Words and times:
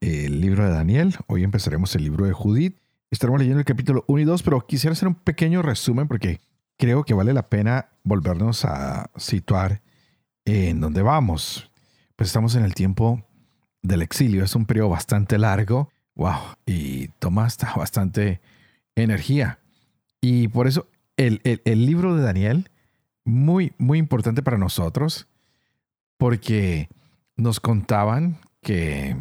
el 0.00 0.40
libro 0.40 0.64
de 0.64 0.70
Daniel. 0.70 1.14
Hoy 1.26 1.44
empezaremos 1.44 1.94
el 1.94 2.04
libro 2.04 2.26
de 2.26 2.32
Judith. 2.32 2.76
Estaremos 3.10 3.40
leyendo 3.40 3.60
el 3.60 3.66
capítulo 3.66 4.04
1 4.08 4.22
y 4.22 4.24
2, 4.24 4.42
pero 4.42 4.66
quisiera 4.66 4.92
hacer 4.92 5.08
un 5.08 5.14
pequeño 5.14 5.62
resumen 5.62 6.08
porque 6.08 6.40
creo 6.76 7.04
que 7.04 7.14
vale 7.14 7.34
la 7.34 7.48
pena 7.48 7.90
volvernos 8.02 8.64
a 8.64 9.10
situar 9.16 9.82
en 10.44 10.80
dónde 10.80 11.02
vamos. 11.02 11.70
Pues 12.16 12.28
estamos 12.28 12.54
en 12.54 12.64
el 12.64 12.74
tiempo 12.74 13.22
del 13.82 14.02
exilio. 14.02 14.44
Es 14.44 14.54
un 14.54 14.66
periodo 14.66 14.88
bastante 14.88 15.38
largo. 15.38 15.90
Wow. 16.14 16.56
Y 16.66 17.08
toma 17.18 17.44
hasta 17.44 17.74
bastante 17.74 18.40
energía. 18.94 19.58
Y 20.20 20.48
por 20.48 20.66
eso 20.66 20.86
el, 21.16 21.40
el 21.44 21.86
libro 21.86 22.14
de 22.16 22.22
Daniel, 22.22 22.70
muy, 23.24 23.72
muy 23.78 23.98
importante 23.98 24.42
para 24.42 24.58
nosotros, 24.58 25.28
porque 26.16 26.88
nos 27.36 27.60
contaban 27.60 28.38
que 28.62 29.16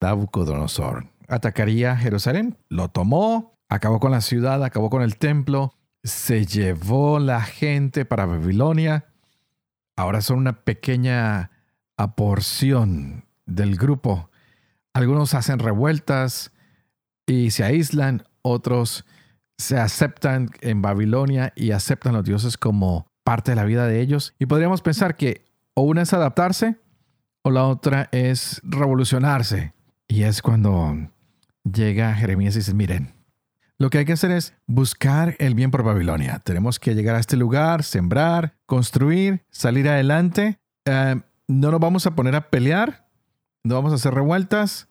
Nabucodonosor. 0.00 1.06
Atacaría 1.28 1.96
Jerusalén, 1.96 2.56
lo 2.68 2.88
tomó, 2.88 3.58
acabó 3.68 4.00
con 4.00 4.12
la 4.12 4.20
ciudad, 4.20 4.64
acabó 4.64 4.90
con 4.90 5.02
el 5.02 5.16
templo, 5.16 5.74
se 6.02 6.46
llevó 6.46 7.18
la 7.18 7.42
gente 7.42 8.04
para 8.04 8.26
Babilonia. 8.26 9.06
Ahora 9.96 10.20
son 10.22 10.38
una 10.38 10.64
pequeña 10.64 11.50
porción 12.16 13.26
del 13.46 13.76
grupo. 13.76 14.30
Algunos 14.94 15.34
hacen 15.34 15.58
revueltas 15.58 16.52
y 17.26 17.50
se 17.50 17.64
aíslan, 17.64 18.24
otros 18.42 19.04
se 19.58 19.78
aceptan 19.78 20.50
en 20.60 20.80
Babilonia 20.80 21.52
y 21.56 21.72
aceptan 21.72 22.14
los 22.14 22.24
dioses 22.24 22.56
como 22.56 23.10
parte 23.24 23.50
de 23.50 23.56
la 23.56 23.64
vida 23.64 23.86
de 23.86 24.00
ellos. 24.00 24.34
Y 24.38 24.46
podríamos 24.46 24.82
pensar 24.82 25.16
que 25.16 25.44
o 25.74 25.82
una 25.82 26.02
es 26.02 26.12
adaptarse 26.12 26.76
o 27.42 27.50
la 27.50 27.66
otra 27.66 28.08
es 28.12 28.60
revolucionarse. 28.64 29.74
Y 30.08 30.22
es 30.22 30.42
cuando 30.42 30.96
llega 31.70 32.14
Jeremías 32.14 32.54
y 32.54 32.60
dice, 32.60 32.74
miren, 32.74 33.14
lo 33.76 33.90
que 33.90 33.98
hay 33.98 34.04
que 34.04 34.14
hacer 34.14 34.32
es 34.32 34.54
buscar 34.66 35.36
el 35.38 35.54
bien 35.54 35.70
por 35.70 35.84
Babilonia. 35.84 36.40
Tenemos 36.40 36.80
que 36.80 36.94
llegar 36.94 37.14
a 37.14 37.20
este 37.20 37.36
lugar, 37.36 37.84
sembrar, 37.84 38.56
construir, 38.66 39.44
salir 39.50 39.88
adelante. 39.88 40.58
Eh, 40.84 41.20
no 41.46 41.70
nos 41.70 41.78
vamos 41.78 42.06
a 42.06 42.16
poner 42.16 42.34
a 42.34 42.50
pelear, 42.50 43.08
no 43.62 43.76
vamos 43.76 43.92
a 43.92 43.96
hacer 43.96 44.14
revueltas, 44.14 44.88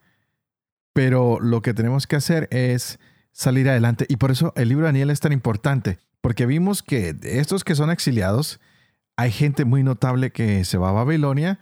pero 0.94 1.40
lo 1.40 1.62
que 1.62 1.74
tenemos 1.74 2.08
que 2.08 2.16
hacer 2.16 2.48
es 2.52 3.00
salir 3.32 3.70
adelante. 3.70 4.06
Y 4.08 4.18
por 4.18 4.32
eso 4.32 4.54
el 4.56 4.70
libro 4.70 4.86
de 4.86 4.90
Daniel 4.90 5.10
es 5.10 5.20
tan 5.20 5.34
importante, 5.34 6.00
porque 6.22 6.46
vimos 6.46 6.82
que 6.82 7.16
estos 7.24 7.64
que 7.64 7.76
son 7.76 7.90
exiliados, 7.90 8.60
hay 9.16 9.32
gente 9.32 9.66
muy 9.66 9.84
notable 9.84 10.32
que 10.32 10.64
se 10.64 10.78
va 10.78 10.90
a 10.90 10.94
Babilonia, 10.94 11.60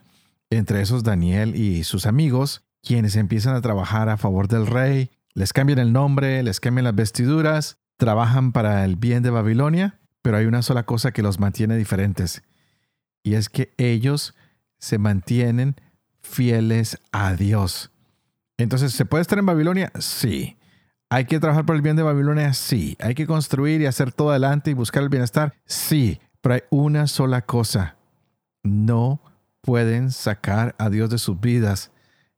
entre 0.49 0.81
esos 0.81 1.03
Daniel 1.03 1.55
y 1.55 1.83
sus 1.85 2.05
amigos, 2.05 2.64
quienes 2.85 3.15
empiezan 3.15 3.55
a 3.55 3.61
trabajar 3.61 4.07
a 4.09 4.17
favor 4.17 4.47
del 4.47 4.67
rey, 4.67 5.09
les 5.33 5.51
cambian 5.51 5.79
el 5.79 5.91
nombre, 5.91 6.43
les 6.43 6.59
cambian 6.59 6.85
las 6.85 6.95
vestiduras, 6.95 7.77
trabajan 7.97 8.51
para 8.51 8.85
el 8.85 8.95
bien 8.95 9.23
de 9.23 9.31
Babilonia, 9.31 9.99
pero 10.21 10.37
hay 10.37 10.45
una 10.45 10.61
sola 10.61 10.85
cosa 10.85 11.11
que 11.11 11.23
los 11.23 11.39
mantiene 11.39 11.75
diferentes, 11.75 12.43
y 13.23 13.33
es 13.33 13.49
que 13.49 13.73
ellos 13.77 14.35
se 14.77 14.97
mantienen 14.99 15.75
fieles 16.21 16.99
a 17.11 17.33
Dios. 17.33 17.91
Entonces, 18.57 18.93
¿se 18.93 19.05
puede 19.05 19.23
estar 19.23 19.39
en 19.39 19.45
Babilonia? 19.45 19.91
Sí. 19.99 20.57
¿Hay 21.09 21.25
que 21.25 21.39
trabajar 21.39 21.65
por 21.65 21.75
el 21.75 21.81
bien 21.81 21.95
de 21.95 22.03
Babilonia? 22.03 22.53
Sí. 22.53 22.95
¿Hay 22.99 23.15
que 23.15 23.27
construir 23.27 23.81
y 23.81 23.85
hacer 23.85 24.11
todo 24.11 24.29
adelante 24.29 24.71
y 24.71 24.73
buscar 24.73 25.03
el 25.03 25.09
bienestar? 25.09 25.53
Sí. 25.65 26.19
Pero 26.41 26.55
hay 26.55 26.61
una 26.69 27.07
sola 27.07 27.41
cosa. 27.41 27.97
No 28.63 29.21
pueden 29.61 30.11
sacar 30.11 30.75
a 30.77 30.89
Dios 30.89 31.09
de 31.09 31.17
sus 31.17 31.39
vidas 31.39 31.91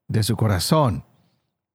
de 0.07 0.23
su 0.23 0.35
corazón. 0.35 1.03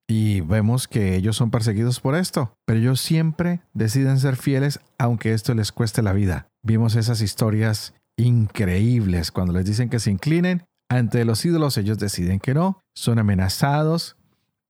Y 0.09 0.41
vemos 0.41 0.88
que 0.88 1.16
ellos 1.16 1.37
son 1.37 1.50
perseguidos 1.50 2.00
por 2.00 2.15
esto, 2.15 2.54
pero 2.66 2.81
ellos 2.81 3.00
siempre 3.00 3.60
deciden 3.72 4.19
ser 4.19 4.37
fieles 4.37 4.81
aunque 4.98 5.32
esto 5.32 5.54
les 5.54 5.72
cueste 5.72 6.03
la 6.03 6.12
vida. 6.12 6.48
Vimos 6.62 6.97
esas 6.97 7.20
historias 7.20 7.94
increíbles 8.16 9.31
cuando 9.31 9.53
les 9.53 9.65
dicen 9.65 9.88
que 9.88 10.00
se 10.00 10.10
inclinen 10.10 10.65
ante 10.93 11.25
los 11.25 11.44
ídolos, 11.47 11.78
ellos 11.78 11.98
deciden 11.98 12.38
que 12.38 12.53
no, 12.53 12.82
son 12.94 13.19
amenazados 13.19 14.16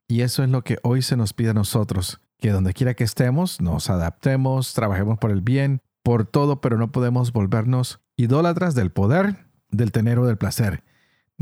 y 0.06 0.21
eso 0.21 0.44
es 0.44 0.50
lo 0.50 0.62
que 0.62 0.79
hoy 0.84 1.03
se 1.03 1.17
nos 1.17 1.33
pide 1.33 1.50
a 1.50 1.55
nosotros, 1.55 2.21
que 2.39 2.53
donde 2.53 2.75
quiera 2.75 2.94
que 2.94 3.03
estemos 3.03 3.61
nos 3.61 3.91
adaptemos, 3.91 4.73
trabajemos 4.73 5.19
por 5.19 5.33
el 5.33 5.41
bien, 5.41 5.81
por 6.05 6.25
todo, 6.25 6.61
pero 6.61 6.79
no 6.79 6.93
podemos 6.93 7.33
volvernos 7.33 8.00
idólatras 8.17 8.77
del 8.77 8.93
poder, 8.93 9.47
del 9.71 9.91
tener 9.91 10.21
o 10.21 10.27
del 10.27 10.37
placer. 10.37 10.84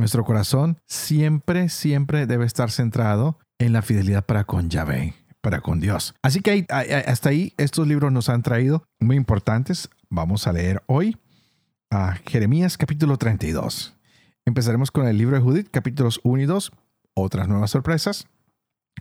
Nuestro 0.00 0.24
corazón 0.24 0.78
siempre, 0.86 1.68
siempre 1.68 2.26
debe 2.26 2.46
estar 2.46 2.70
centrado 2.70 3.38
en 3.58 3.74
la 3.74 3.82
fidelidad 3.82 4.24
para 4.24 4.44
con 4.44 4.70
Yahvé, 4.70 5.12
para 5.42 5.60
con 5.60 5.78
Dios. 5.78 6.14
Así 6.22 6.40
que 6.40 6.66
hasta 7.06 7.28
ahí 7.28 7.52
estos 7.58 7.86
libros 7.86 8.10
nos 8.10 8.30
han 8.30 8.42
traído 8.42 8.82
muy 8.98 9.16
importantes. 9.16 9.90
Vamos 10.08 10.46
a 10.46 10.54
leer 10.54 10.82
hoy 10.86 11.18
a 11.90 12.14
Jeremías 12.26 12.78
capítulo 12.78 13.18
32. 13.18 13.94
Empezaremos 14.46 14.90
con 14.90 15.06
el 15.06 15.18
libro 15.18 15.36
de 15.36 15.42
Judith 15.42 15.68
capítulos 15.70 16.18
1 16.24 16.44
y 16.44 16.46
2, 16.46 16.72
otras 17.12 17.46
nuevas 17.46 17.70
sorpresas. 17.70 18.26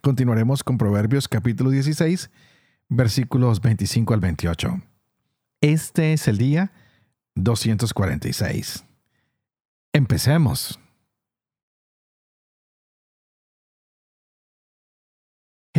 Continuaremos 0.03 0.65
con 0.65 0.77
Proverbios 0.77 1.29
capítulo 1.29 1.69
16, 1.69 2.29
versículos 2.89 3.61
25 3.61 4.13
al 4.13 4.19
28. 4.19 4.81
Este 5.61 6.11
es 6.11 6.27
el 6.27 6.37
día 6.37 6.73
246. 7.35 8.83
Empecemos. 9.93 10.77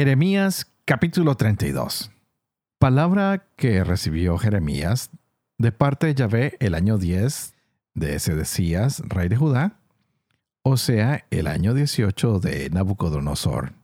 Jeremías 0.00 0.66
capítulo 0.86 1.34
32. 1.34 2.10
Palabra 2.78 3.44
que 3.56 3.84
recibió 3.84 4.38
Jeremías 4.38 5.10
de 5.58 5.72
parte 5.72 6.06
de 6.06 6.14
Yahvé 6.14 6.56
el 6.60 6.74
año 6.74 6.96
10 6.96 7.52
de 7.92 8.18
Sedecías, 8.18 9.02
rey 9.06 9.28
de 9.28 9.36
Judá, 9.36 9.76
o 10.62 10.78
sea, 10.78 11.26
el 11.30 11.46
año 11.46 11.74
18 11.74 12.40
de 12.40 12.70
Nabucodonosor. 12.70 13.74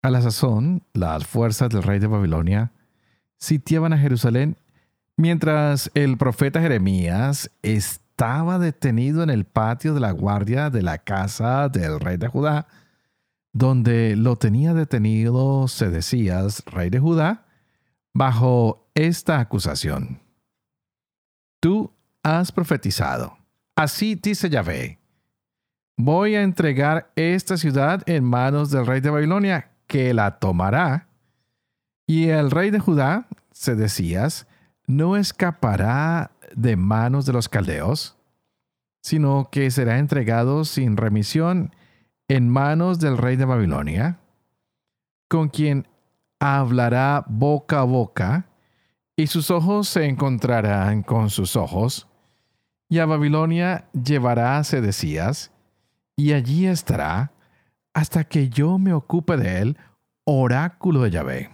A 0.00 0.10
la 0.10 0.22
sazón, 0.22 0.84
las 0.92 1.26
fuerzas 1.26 1.70
del 1.70 1.82
rey 1.82 1.98
de 1.98 2.06
Babilonia 2.06 2.70
sitiaban 3.36 3.92
a 3.94 3.98
Jerusalén 3.98 4.58
mientras 5.16 5.90
el 5.94 6.16
profeta 6.18 6.60
Jeremías 6.60 7.50
estaba 7.62 8.60
detenido 8.60 9.24
en 9.24 9.30
el 9.30 9.44
patio 9.44 9.92
de 9.92 9.98
la 9.98 10.12
guardia 10.12 10.70
de 10.70 10.82
la 10.82 10.98
casa 10.98 11.68
del 11.68 11.98
rey 11.98 12.16
de 12.16 12.28
Judá 12.28 12.68
donde 13.54 14.16
lo 14.16 14.36
tenía 14.36 14.74
detenido 14.74 15.68
Sedecías, 15.68 16.64
rey 16.66 16.90
de 16.90 16.98
Judá, 16.98 17.46
bajo 18.12 18.90
esta 18.94 19.38
acusación. 19.38 20.20
Tú 21.60 21.92
has 22.22 22.50
profetizado. 22.50 23.38
Así 23.76 24.16
dice 24.16 24.50
Yahvé. 24.50 24.98
Voy 25.96 26.34
a 26.34 26.42
entregar 26.42 27.12
esta 27.14 27.56
ciudad 27.56 28.02
en 28.06 28.24
manos 28.24 28.70
del 28.70 28.86
rey 28.86 29.00
de 29.00 29.10
Babilonia, 29.10 29.70
que 29.86 30.12
la 30.12 30.40
tomará. 30.40 31.06
Y 32.06 32.28
el 32.28 32.50
rey 32.50 32.70
de 32.70 32.80
Judá, 32.80 33.28
Sedecías, 33.52 34.48
no 34.88 35.16
escapará 35.16 36.32
de 36.56 36.76
manos 36.76 37.24
de 37.24 37.32
los 37.32 37.48
caldeos, 37.48 38.16
sino 39.00 39.48
que 39.52 39.70
será 39.70 39.98
entregado 39.98 40.64
sin 40.64 40.96
remisión 40.96 41.72
en 42.28 42.48
manos 42.48 42.98
del 42.98 43.18
rey 43.18 43.36
de 43.36 43.44
Babilonia, 43.44 44.20
con 45.28 45.48
quien 45.48 45.88
hablará 46.40 47.24
boca 47.28 47.80
a 47.80 47.84
boca, 47.84 48.48
y 49.16 49.28
sus 49.28 49.50
ojos 49.50 49.88
se 49.88 50.06
encontrarán 50.06 51.02
con 51.02 51.30
sus 51.30 51.56
ojos, 51.56 52.08
y 52.88 52.98
a 52.98 53.06
Babilonia 53.06 53.88
llevará 53.92 54.58
a 54.58 54.64
Sedecías, 54.64 55.52
y 56.16 56.32
allí 56.32 56.66
estará 56.66 57.32
hasta 57.94 58.24
que 58.24 58.48
yo 58.48 58.78
me 58.78 58.92
ocupe 58.92 59.36
de 59.36 59.60
él, 59.60 59.78
oráculo 60.24 61.02
de 61.02 61.10
Yahvé. 61.10 61.50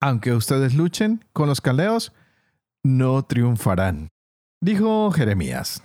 Aunque 0.00 0.32
ustedes 0.32 0.74
luchen 0.74 1.24
con 1.32 1.48
los 1.48 1.60
caldeos, 1.60 2.12
no 2.82 3.22
triunfarán. 3.24 4.08
Dijo 4.60 5.10
Jeremías, 5.10 5.82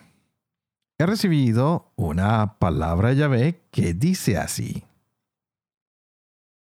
he 1.01 1.05
recibido 1.07 1.91
una 1.95 2.59
palabra 2.59 3.09
de 3.09 3.15
Yahvé 3.15 3.61
que 3.71 3.95
dice 3.95 4.37
así. 4.37 4.83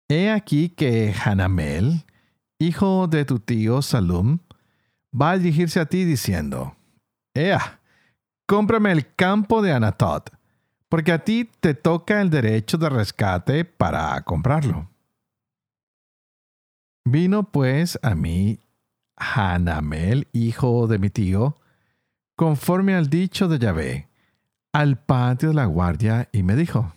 He 0.08 0.30
aquí 0.30 0.70
que 0.70 1.14
Hanamel, 1.24 2.06
hijo 2.58 3.06
de 3.06 3.26
tu 3.26 3.38
tío 3.38 3.82
Salum, 3.82 4.38
va 5.12 5.32
a 5.32 5.38
dirigirse 5.38 5.78
a 5.78 5.84
ti 5.84 6.04
diciendo, 6.04 6.74
Ea, 7.34 7.80
cómprame 8.46 8.92
el 8.92 9.14
campo 9.14 9.60
de 9.60 9.72
Anatot, 9.72 10.30
porque 10.88 11.12
a 11.12 11.22
ti 11.22 11.50
te 11.60 11.74
toca 11.74 12.22
el 12.22 12.30
derecho 12.30 12.78
de 12.78 12.88
rescate 12.88 13.66
para 13.66 14.22
comprarlo. 14.22 14.88
Vino 17.04 17.50
pues 17.50 17.98
a 18.02 18.14
mí 18.14 18.58
Hanamel, 19.16 20.28
hijo 20.32 20.86
de 20.86 20.98
mi 20.98 21.10
tío, 21.10 21.58
conforme 22.36 22.94
al 22.94 23.10
dicho 23.10 23.46
de 23.46 23.58
Yahvé, 23.58 24.09
al 24.72 24.98
patio 24.98 25.48
de 25.48 25.54
la 25.54 25.64
guardia 25.66 26.28
y 26.32 26.42
me 26.42 26.56
dijo, 26.56 26.92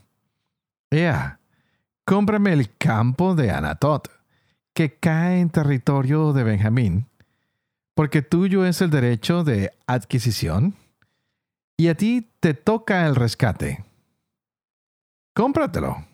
Ea, 0.91 1.39
cómprame 2.05 2.53
el 2.53 2.75
campo 2.77 3.35
de 3.35 3.51
Anatot, 3.51 4.09
que 4.73 4.95
cae 4.95 5.39
en 5.39 5.49
territorio 5.49 6.33
de 6.33 6.43
Benjamín, 6.43 7.07
porque 7.95 8.21
tuyo 8.21 8.65
es 8.65 8.81
el 8.81 8.89
derecho 8.89 9.43
de 9.43 9.71
adquisición, 9.87 10.75
y 11.77 11.87
a 11.87 11.95
ti 11.95 12.29
te 12.39 12.53
toca 12.53 13.07
el 13.07 13.15
rescate. 13.15 13.83
Cómpratelo. 15.35 16.05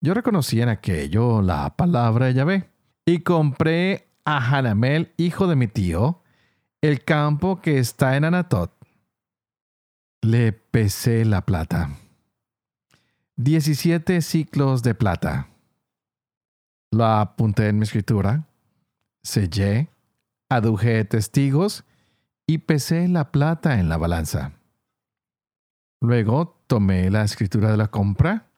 Yo 0.00 0.14
reconocí 0.14 0.60
en 0.60 0.68
aquello 0.68 1.40
la 1.42 1.76
palabra 1.76 2.26
de 2.26 2.34
Yahvé, 2.34 2.70
y 3.04 3.20
compré 3.20 4.08
a 4.24 4.38
Hanamel, 4.38 5.12
hijo 5.16 5.46
de 5.46 5.56
mi 5.56 5.68
tío, 5.68 6.22
el 6.82 7.04
campo 7.04 7.60
que 7.60 7.78
está 7.78 8.16
en 8.16 8.24
Anatot. 8.24 8.75
Le 10.26 10.50
pesé 10.50 11.24
la 11.24 11.42
plata. 11.42 11.88
Diecisiete 13.36 14.20
ciclos 14.22 14.82
de 14.82 14.92
plata. 14.92 15.50
La 16.90 17.20
apunté 17.20 17.68
en 17.68 17.78
mi 17.78 17.84
escritura, 17.84 18.48
sellé, 19.22 19.88
aduje 20.48 21.04
testigos 21.04 21.84
y 22.44 22.58
pesé 22.58 23.06
la 23.06 23.30
plata 23.30 23.78
en 23.78 23.88
la 23.88 23.98
balanza. 23.98 24.50
Luego 26.00 26.60
tomé 26.66 27.08
la 27.08 27.22
escritura 27.22 27.70
de 27.70 27.76
la 27.76 27.92
compra, 27.92 28.48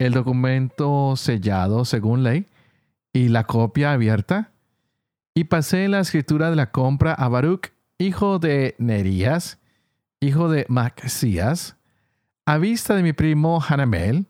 el 0.00 0.14
documento 0.14 1.14
sellado 1.14 1.84
según 1.84 2.24
ley 2.24 2.48
y 3.12 3.28
la 3.28 3.44
copia 3.44 3.92
abierta, 3.92 4.50
y 5.32 5.44
pasé 5.44 5.86
la 5.86 6.00
escritura 6.00 6.50
de 6.50 6.56
la 6.56 6.72
compra 6.72 7.14
a 7.14 7.28
Baruch, 7.28 7.68
hijo 7.98 8.40
de 8.40 8.74
Nerías, 8.80 9.61
hijo 10.22 10.48
de 10.48 10.64
Maxías, 10.68 11.76
a 12.46 12.58
vista 12.58 12.94
de 12.94 13.02
mi 13.02 13.12
primo 13.12 13.60
Hanamel 13.60 14.28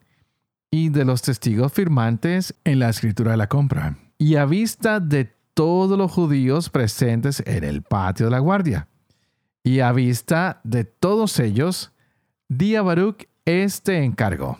y 0.71 0.89
de 0.89 1.05
los 1.05 1.21
testigos 1.21 1.73
firmantes 1.73 2.55
en 2.65 2.79
la 2.79 2.89
escritura 2.89 3.33
de 3.33 3.37
la 3.37 3.49
compra, 3.49 3.99
y 4.17 4.37
a 4.37 4.47
vista 4.47 5.01
de 5.01 5.37
todos 5.55 5.99
los 5.99 6.11
judíos 6.11 6.71
presentes 6.71 7.43
en 7.47 7.65
el 7.65 7.83
patio 7.83 8.27
de 8.27 8.33
la 8.33 8.39
guardia. 8.39 8.89
Y 9.63 9.81
a 9.81 9.93
vista 9.93 10.61
de 10.65 10.85
todos 10.85 11.39
ellos, 11.39 11.93
di 12.49 12.75
a 12.75 12.83
Baruch 12.83 13.29
este 13.45 14.03
encargo. 14.03 14.59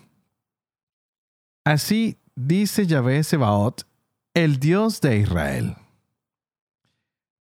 Así 1.65 2.19
dice 2.37 2.87
Yahvé 2.87 3.25
Sebaot, 3.25 3.87
el 4.35 4.61
Dios 4.61 5.01
de 5.01 5.17
Israel. 5.17 5.77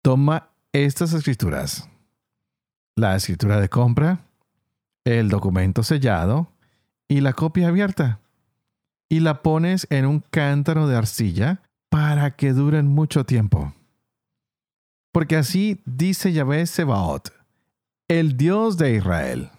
Toma 0.03 0.51
estas 0.73 1.13
escrituras. 1.15 1.92
La 2.97 3.17
escritura 3.17 3.61
de 3.61 3.69
compra, 3.69 4.27
el 5.05 5.29
documento 5.29 5.83
sellado 5.83 6.49
y 7.09 7.21
la 7.21 7.33
copia 7.33 7.69
abierta. 7.69 8.21
Y 9.09 9.21
la 9.21 9.43
pones 9.43 9.87
en 9.91 10.07
un 10.07 10.21
cántaro 10.21 10.87
de 10.87 10.97
arcilla 10.97 11.63
para 11.91 12.37
que 12.37 12.53
duren 12.53 12.87
mucho 12.87 13.25
tiempo. 13.25 13.75
Porque 15.13 15.37
así 15.37 15.83
dice 15.85 16.33
Yahvé 16.33 16.67
Sebaot, 16.67 17.31
el 18.09 18.37
Dios 18.37 18.79
de 18.79 18.95
Israel. 18.95 19.51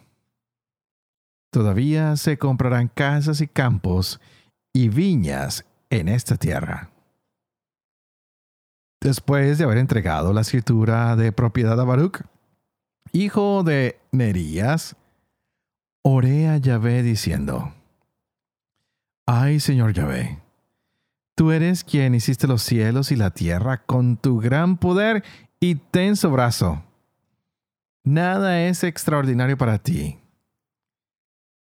Todavía 1.52 2.16
se 2.18 2.40
comprarán 2.40 2.88
casas 2.88 3.42
y 3.42 3.48
campos 3.48 4.20
y 4.74 4.90
viñas 4.90 5.66
en 5.92 6.08
esta 6.08 6.36
tierra. 6.36 6.90
Después 9.00 9.60
de 9.60 9.66
haber 9.66 9.78
entregado 9.78 10.34
la 10.34 10.42
escritura 10.42 11.16
de 11.16 11.32
propiedad 11.32 11.80
a 11.80 11.84
Baruch, 11.84 12.22
hijo 13.14 13.64
de 13.64 14.00
Nerías, 14.12 14.98
oré 16.02 16.50
a 16.50 16.58
Yahvé 16.58 17.04
diciendo, 17.04 17.74
Ay 19.26 19.60
Señor 19.60 19.94
Yahvé, 19.94 20.42
tú 21.36 21.52
eres 21.52 21.84
quien 21.84 22.16
hiciste 22.16 22.48
los 22.48 22.64
cielos 22.64 23.12
y 23.12 23.16
la 23.16 23.32
tierra 23.32 23.86
con 23.86 24.18
tu 24.18 24.40
gran 24.40 24.78
poder 24.78 25.24
y 25.60 25.76
tenso 25.76 26.30
brazo. 26.32 26.84
Nada 28.04 28.64
es 28.64 28.84
extraordinario 28.84 29.58
para 29.58 29.78
ti. 29.78 30.20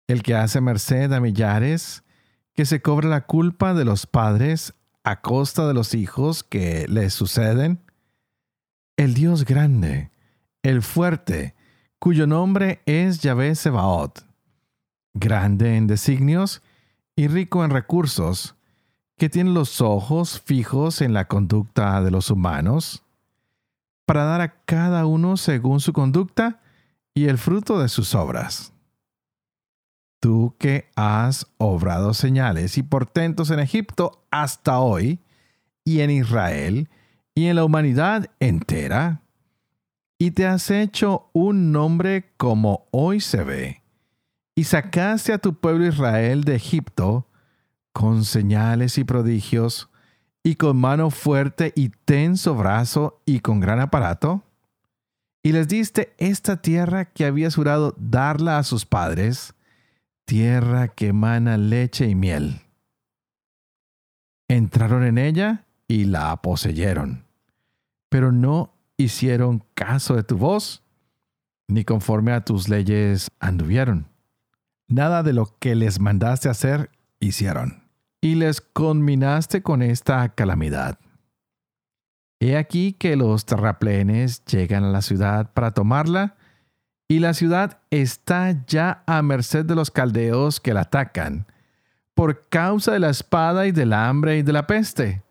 El 0.07 0.23
que 0.23 0.37
hace 0.37 0.61
merced 0.61 1.13
a 1.13 1.21
millares, 1.21 2.05
que 2.55 2.65
se 2.65 2.81
cobra 2.81 3.09
la 3.09 3.27
culpa 3.27 3.75
de 3.75 3.85
los 3.85 4.07
padres 4.07 4.75
a 5.03 5.21
costa 5.21 5.67
de 5.67 5.75
los 5.75 5.95
hijos 5.95 6.45
que 6.45 6.87
le 6.89 7.11
suceden? 7.11 7.81
El 8.97 9.15
Dios 9.15 9.45
grande, 9.45 10.11
el 10.63 10.83
fuerte, 10.83 11.55
cuyo 11.99 12.27
nombre 12.27 12.81
es 12.87 13.21
Yahvé 13.21 13.55
Sebaot, 13.55 14.25
grande 15.15 15.77
en 15.77 15.87
designios 15.87 16.63
y 17.17 17.29
rico 17.29 17.65
en 17.65 17.71
recursos, 17.71 18.55
que 19.17 19.29
tiene 19.29 19.51
los 19.51 19.81
ojos 19.81 20.41
fijos 20.41 21.01
en 21.01 21.13
la 21.13 21.27
conducta 21.27 22.01
de 22.03 22.11
los 22.11 22.31
humanos, 22.31 23.05
para 24.07 24.25
dar 24.25 24.41
a 24.41 24.63
cada 24.65 25.07
uno 25.07 25.37
según 25.37 25.81
su 25.81 25.93
conducta 25.93 26.61
y 27.15 27.27
el 27.27 27.37
fruto 27.37 27.81
de 27.81 27.89
sus 27.89 28.15
obras. 28.15 28.73
Tú 30.21 30.55
que 30.59 30.89
has 30.97 31.47
obrado 31.59 32.15
señales 32.15 32.79
y 32.79 32.83
portentos 32.83 33.51
en 33.51 33.61
Egipto 33.61 34.25
hasta 34.31 34.81
hoy, 34.81 35.21
y 35.85 36.01
en 36.01 36.11
Israel, 36.11 36.89
y 37.35 37.47
en 37.47 37.57
la 37.57 37.65
humanidad 37.65 38.31
entera, 38.41 39.23
y 40.19 40.33
te 40.33 40.47
has 40.47 40.71
hecho 40.71 41.31
un 41.33 41.71
nombre 41.71 42.33
como 42.37 42.89
hoy 42.91 43.21
se 43.21 43.45
ve, 43.45 43.83
y 44.57 44.65
sacaste 44.65 45.33
a 45.33 45.39
tu 45.39 45.55
pueblo 45.55 45.87
Israel 45.87 46.43
de 46.43 46.57
Egipto 46.57 47.29
con 47.93 48.25
señales 48.25 48.99
y 48.99 49.05
prodigios, 49.05 49.89
y 50.43 50.57
con 50.57 50.77
mano 50.77 51.11
fuerte 51.11 51.73
y 51.77 51.91
tenso 51.91 52.55
brazo 52.55 53.21
y 53.27 53.41
con 53.41 53.61
gran 53.61 53.81
aparato, 53.81 54.43
y 55.43 55.53
les 55.53 55.69
diste 55.69 56.15
esta 56.19 56.61
tierra 56.61 57.07
que 57.07 57.25
habías 57.25 57.55
jurado 57.55 57.95
darla 57.97 58.59
a 58.59 58.65
sus 58.65 58.87
padres, 58.87 59.55
tierra 60.25 60.89
que 60.89 61.09
emana 61.09 61.57
leche 61.57 62.09
y 62.09 62.15
miel. 62.15 62.63
Entraron 64.49 65.05
en 65.05 65.19
ella 65.19 65.65
y 65.87 66.05
la 66.05 66.37
poseyeron, 66.43 67.25
pero 68.09 68.33
no 68.33 68.78
hicieron 68.99 69.65
caso 69.75 70.15
de 70.15 70.25
tu 70.25 70.37
voz, 70.37 70.83
ni 71.69 71.85
conforme 71.85 72.33
a 72.33 72.45
tus 72.45 72.69
leyes 72.69 73.31
anduvieron. 73.41 74.09
Nada 74.89 75.23
de 75.23 75.33
lo 75.33 75.57
que 75.59 75.75
les 75.75 76.01
mandaste 76.01 76.49
hacer 76.49 76.91
hicieron, 77.21 77.85
y 78.21 78.35
les 78.35 78.61
conminaste 78.61 79.63
con 79.63 79.83
esta 79.83 80.29
calamidad. 80.31 80.99
He 82.41 82.57
aquí 82.57 82.93
que 82.93 83.17
los 83.17 83.47
terraplenes 83.47 84.45
llegan 84.45 84.85
a 84.85 84.91
la 84.91 85.03
ciudad 85.03 85.53
para 85.53 85.73
tomarla, 85.73 86.37
y 87.09 87.21
la 87.21 87.35
ciudad 87.35 87.81
está 87.91 88.65
ya 88.67 89.03
a 89.07 89.23
merced 89.23 89.65
de 89.65 89.75
los 89.75 89.91
caldeos 89.91 90.61
que 90.61 90.75
la 90.75 90.83
atacan, 90.83 91.47
por 92.15 92.49
causa 92.49 92.93
de 92.93 92.99
la 92.99 93.11
espada 93.11 93.67
y 93.67 93.73
del 93.73 93.93
hambre 93.93 94.39
y 94.39 94.43
de 94.43 94.53
la 94.53 94.67
peste. 94.67 95.23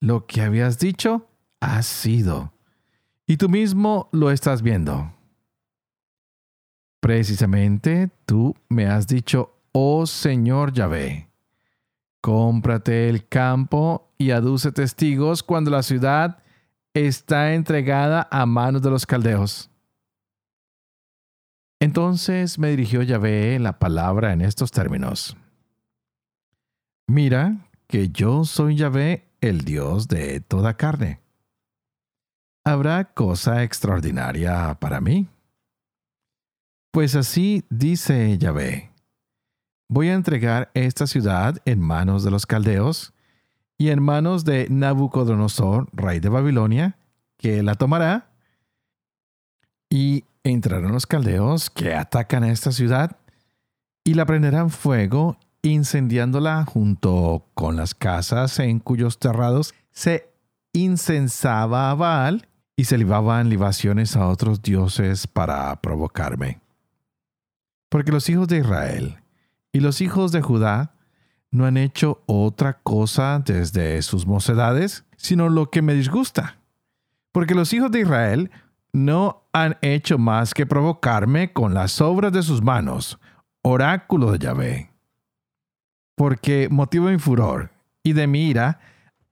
Lo 0.00 0.26
que 0.26 0.40
habías 0.42 0.78
dicho 0.78 1.28
ha 1.60 1.82
sido, 1.82 2.51
y 3.32 3.38
tú 3.38 3.48
mismo 3.48 4.10
lo 4.12 4.30
estás 4.30 4.60
viendo. 4.60 5.10
Precisamente 7.00 8.10
tú 8.26 8.54
me 8.68 8.84
has 8.84 9.06
dicho, 9.06 9.56
oh 9.72 10.04
Señor 10.04 10.74
Yahvé, 10.74 11.30
cómprate 12.20 13.08
el 13.08 13.26
campo 13.26 14.12
y 14.18 14.32
aduce 14.32 14.70
testigos 14.70 15.42
cuando 15.42 15.70
la 15.70 15.82
ciudad 15.82 16.42
está 16.92 17.54
entregada 17.54 18.28
a 18.30 18.44
manos 18.44 18.82
de 18.82 18.90
los 18.90 19.06
caldeos. 19.06 19.70
Entonces 21.80 22.58
me 22.58 22.68
dirigió 22.68 23.00
Yahvé 23.00 23.58
la 23.60 23.78
palabra 23.78 24.34
en 24.34 24.42
estos 24.42 24.72
términos. 24.72 25.38
Mira 27.06 27.66
que 27.86 28.10
yo 28.10 28.44
soy 28.44 28.76
Yahvé, 28.76 29.26
el 29.40 29.62
Dios 29.62 30.06
de 30.06 30.40
toda 30.40 30.76
carne. 30.76 31.21
¿Habrá 32.64 33.04
cosa 33.12 33.64
extraordinaria 33.64 34.76
para 34.78 35.00
mí? 35.00 35.28
Pues 36.92 37.16
así 37.16 37.64
dice 37.70 38.38
Yahvé. 38.38 38.92
voy 39.88 40.10
a 40.10 40.14
entregar 40.14 40.70
esta 40.74 41.08
ciudad 41.08 41.56
en 41.64 41.80
manos 41.80 42.22
de 42.22 42.30
los 42.30 42.46
caldeos 42.46 43.14
y 43.78 43.88
en 43.90 44.00
manos 44.00 44.44
de 44.44 44.68
Nabucodonosor, 44.70 45.88
rey 45.92 46.20
de 46.20 46.28
Babilonia, 46.28 46.98
que 47.36 47.64
la 47.64 47.74
tomará, 47.74 48.30
y 49.90 50.24
entrarán 50.44 50.92
los 50.92 51.06
caldeos 51.06 51.68
que 51.68 51.94
atacan 51.94 52.44
a 52.44 52.52
esta 52.52 52.70
ciudad 52.70 53.16
y 54.04 54.14
la 54.14 54.24
prenderán 54.24 54.70
fuego, 54.70 55.36
incendiándola 55.62 56.64
junto 56.64 57.48
con 57.54 57.74
las 57.74 57.94
casas 57.94 58.60
en 58.60 58.78
cuyos 58.78 59.18
terrados 59.18 59.74
se 59.90 60.32
incensaba 60.72 61.90
a 61.90 61.94
Baal 61.94 62.48
y 62.76 62.84
se 62.84 62.98
libaban 62.98 63.48
libaciones 63.48 64.16
a 64.16 64.26
otros 64.28 64.62
dioses 64.62 65.26
para 65.26 65.80
provocarme. 65.80 66.60
Porque 67.88 68.12
los 68.12 68.28
hijos 68.28 68.48
de 68.48 68.58
Israel 68.58 69.18
y 69.72 69.80
los 69.80 70.00
hijos 70.00 70.32
de 70.32 70.42
Judá 70.42 70.94
no 71.50 71.66
han 71.66 71.76
hecho 71.76 72.22
otra 72.26 72.80
cosa 72.82 73.38
desde 73.44 74.00
sus 74.02 74.26
mocedades, 74.26 75.04
sino 75.16 75.50
lo 75.50 75.70
que 75.70 75.82
me 75.82 75.94
disgusta. 75.94 76.58
Porque 77.30 77.54
los 77.54 77.72
hijos 77.72 77.90
de 77.90 78.00
Israel 78.00 78.50
no 78.92 79.44
han 79.52 79.76
hecho 79.82 80.18
más 80.18 80.54
que 80.54 80.66
provocarme 80.66 81.52
con 81.52 81.74
las 81.74 82.00
obras 82.00 82.32
de 82.32 82.42
sus 82.42 82.62
manos, 82.62 83.18
oráculo 83.62 84.32
de 84.32 84.38
Yahvé. 84.38 84.90
Porque 86.14 86.68
motivo 86.70 87.06
de 87.06 87.12
mi 87.12 87.18
furor 87.18 87.70
y 88.02 88.14
de 88.14 88.26
mi 88.26 88.48
ira 88.48 88.80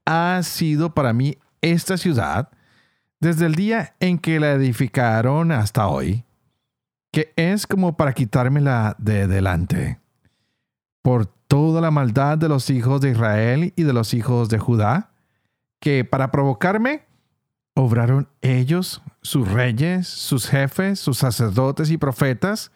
ha 0.05 0.41
sido 0.43 0.93
para 0.93 1.13
mí 1.13 1.37
esta 1.61 1.97
ciudad 1.97 2.49
desde 3.21 3.45
el 3.45 3.55
día 3.55 3.95
en 3.99 4.17
que 4.17 4.39
la 4.39 4.51
edificaron 4.51 5.51
hasta 5.51 5.87
hoy, 5.87 6.25
que 7.11 7.31
es 7.35 7.67
como 7.67 7.95
para 7.95 8.13
quitármela 8.13 8.95
de 8.97 9.27
delante. 9.27 9.99
Por 11.03 11.27
toda 11.27 11.81
la 11.81 11.91
maldad 11.91 12.37
de 12.37 12.49
los 12.49 12.69
hijos 12.69 12.99
de 12.99 13.11
Israel 13.11 13.73
y 13.75 13.83
de 13.83 13.93
los 13.93 14.13
hijos 14.13 14.49
de 14.49 14.57
Judá, 14.57 15.11
que 15.79 16.03
para 16.03 16.31
provocarme 16.31 17.05
obraron 17.75 18.27
ellos, 18.41 19.01
sus 19.21 19.49
reyes, 19.49 20.07
sus 20.07 20.47
jefes, 20.47 20.99
sus 20.99 21.19
sacerdotes 21.19 21.91
y 21.91 21.97
profetas, 21.97 22.71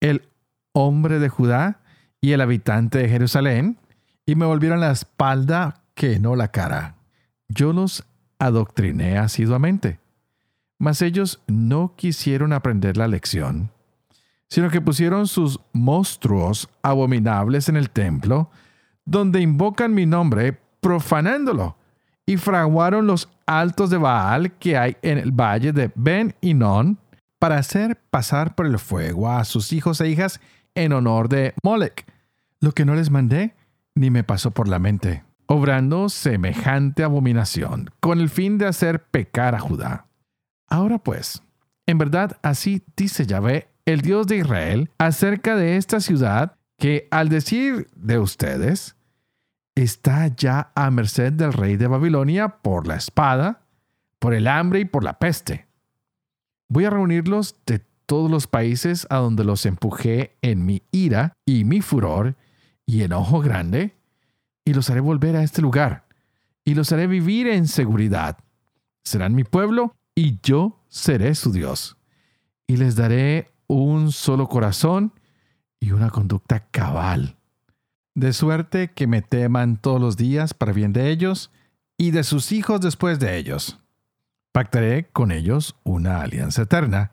el 0.00 0.28
hombre 0.72 1.18
de 1.18 1.30
Judá 1.30 1.80
y 2.20 2.32
el 2.32 2.42
habitante 2.42 2.98
de 2.98 3.08
Jerusalén, 3.08 3.78
y 4.26 4.34
me 4.34 4.44
volvieron 4.44 4.80
la 4.80 4.90
espalda 4.90 5.82
que 5.94 6.18
no 6.18 6.36
la 6.36 6.48
cara. 6.48 6.96
Yo 7.48 7.72
los 7.72 8.04
adoctriné 8.38 9.18
asiduamente, 9.18 10.00
mas 10.78 11.02
ellos 11.02 11.40
no 11.46 11.94
quisieron 11.96 12.52
aprender 12.52 12.96
la 12.96 13.08
lección, 13.08 13.70
sino 14.48 14.70
que 14.70 14.80
pusieron 14.80 15.26
sus 15.26 15.60
monstruos 15.72 16.68
abominables 16.82 17.68
en 17.68 17.76
el 17.76 17.90
templo, 17.90 18.50
donde 19.04 19.40
invocan 19.40 19.94
mi 19.94 20.06
nombre, 20.06 20.58
profanándolo, 20.80 21.76
y 22.26 22.36
fraguaron 22.36 23.06
los 23.06 23.28
altos 23.46 23.90
de 23.90 23.98
Baal 23.98 24.52
que 24.52 24.76
hay 24.76 24.96
en 25.02 25.18
el 25.18 25.30
valle 25.30 25.72
de 25.72 25.90
Ben 25.94 26.34
Inon, 26.40 26.98
para 27.38 27.58
hacer 27.58 28.00
pasar 28.10 28.54
por 28.54 28.66
el 28.66 28.78
fuego 28.78 29.30
a 29.30 29.44
sus 29.44 29.72
hijos 29.72 30.00
e 30.00 30.08
hijas 30.08 30.40
en 30.74 30.92
honor 30.92 31.28
de 31.28 31.54
Molech, 31.62 32.06
lo 32.60 32.72
que 32.72 32.84
no 32.84 32.94
les 32.94 33.10
mandé 33.10 33.54
ni 33.94 34.10
me 34.10 34.24
pasó 34.24 34.50
por 34.50 34.68
la 34.68 34.78
mente, 34.78 35.24
obrando 35.46 36.08
semejante 36.08 37.02
abominación, 37.02 37.90
con 38.00 38.20
el 38.20 38.28
fin 38.28 38.58
de 38.58 38.66
hacer 38.66 39.04
pecar 39.04 39.54
a 39.54 39.60
Judá. 39.60 40.06
Ahora 40.68 40.98
pues, 40.98 41.42
en 41.86 41.98
verdad 41.98 42.38
así 42.42 42.82
dice 42.96 43.26
Yahvé, 43.26 43.68
el 43.84 44.00
Dios 44.00 44.26
de 44.26 44.38
Israel, 44.38 44.90
acerca 44.98 45.56
de 45.56 45.76
esta 45.76 46.00
ciudad, 46.00 46.56
que 46.78 47.08
al 47.10 47.28
decir 47.28 47.88
de 47.94 48.18
ustedes, 48.18 48.96
está 49.76 50.26
ya 50.28 50.72
a 50.74 50.90
merced 50.90 51.32
del 51.32 51.52
rey 51.52 51.76
de 51.76 51.86
Babilonia 51.86 52.48
por 52.48 52.86
la 52.86 52.96
espada, 52.96 53.62
por 54.18 54.34
el 54.34 54.48
hambre 54.48 54.80
y 54.80 54.84
por 54.86 55.04
la 55.04 55.18
peste. 55.18 55.66
Voy 56.68 56.84
a 56.84 56.90
reunirlos 56.90 57.56
de 57.66 57.80
todos 58.06 58.30
los 58.30 58.46
países 58.46 59.06
a 59.10 59.16
donde 59.16 59.44
los 59.44 59.66
empujé 59.66 60.36
en 60.42 60.64
mi 60.64 60.82
ira 60.90 61.32
y 61.44 61.64
mi 61.64 61.80
furor 61.80 62.36
y 62.86 63.02
enojo 63.02 63.40
grande, 63.40 63.95
y 64.66 64.74
los 64.74 64.90
haré 64.90 65.00
volver 65.00 65.36
a 65.36 65.42
este 65.42 65.62
lugar, 65.62 66.04
y 66.64 66.74
los 66.74 66.92
haré 66.92 67.06
vivir 67.06 67.46
en 67.46 67.68
seguridad. 67.68 68.36
Serán 69.04 69.34
mi 69.34 69.44
pueblo, 69.44 69.94
y 70.14 70.40
yo 70.42 70.82
seré 70.88 71.34
su 71.36 71.52
Dios. 71.52 71.96
Y 72.66 72.76
les 72.76 72.96
daré 72.96 73.52
un 73.68 74.10
solo 74.10 74.48
corazón 74.48 75.12
y 75.78 75.92
una 75.92 76.10
conducta 76.10 76.66
cabal. 76.70 77.36
De 78.14 78.32
suerte 78.32 78.90
que 78.92 79.06
me 79.06 79.22
teman 79.22 79.76
todos 79.76 80.00
los 80.00 80.16
días 80.16 80.52
para 80.52 80.72
bien 80.72 80.92
de 80.92 81.10
ellos 81.10 81.52
y 81.96 82.10
de 82.10 82.24
sus 82.24 82.50
hijos 82.50 82.80
después 82.80 83.20
de 83.20 83.36
ellos. 83.36 83.78
Pactaré 84.52 85.08
con 85.12 85.30
ellos 85.30 85.76
una 85.84 86.22
alianza 86.22 86.62
eterna 86.62 87.12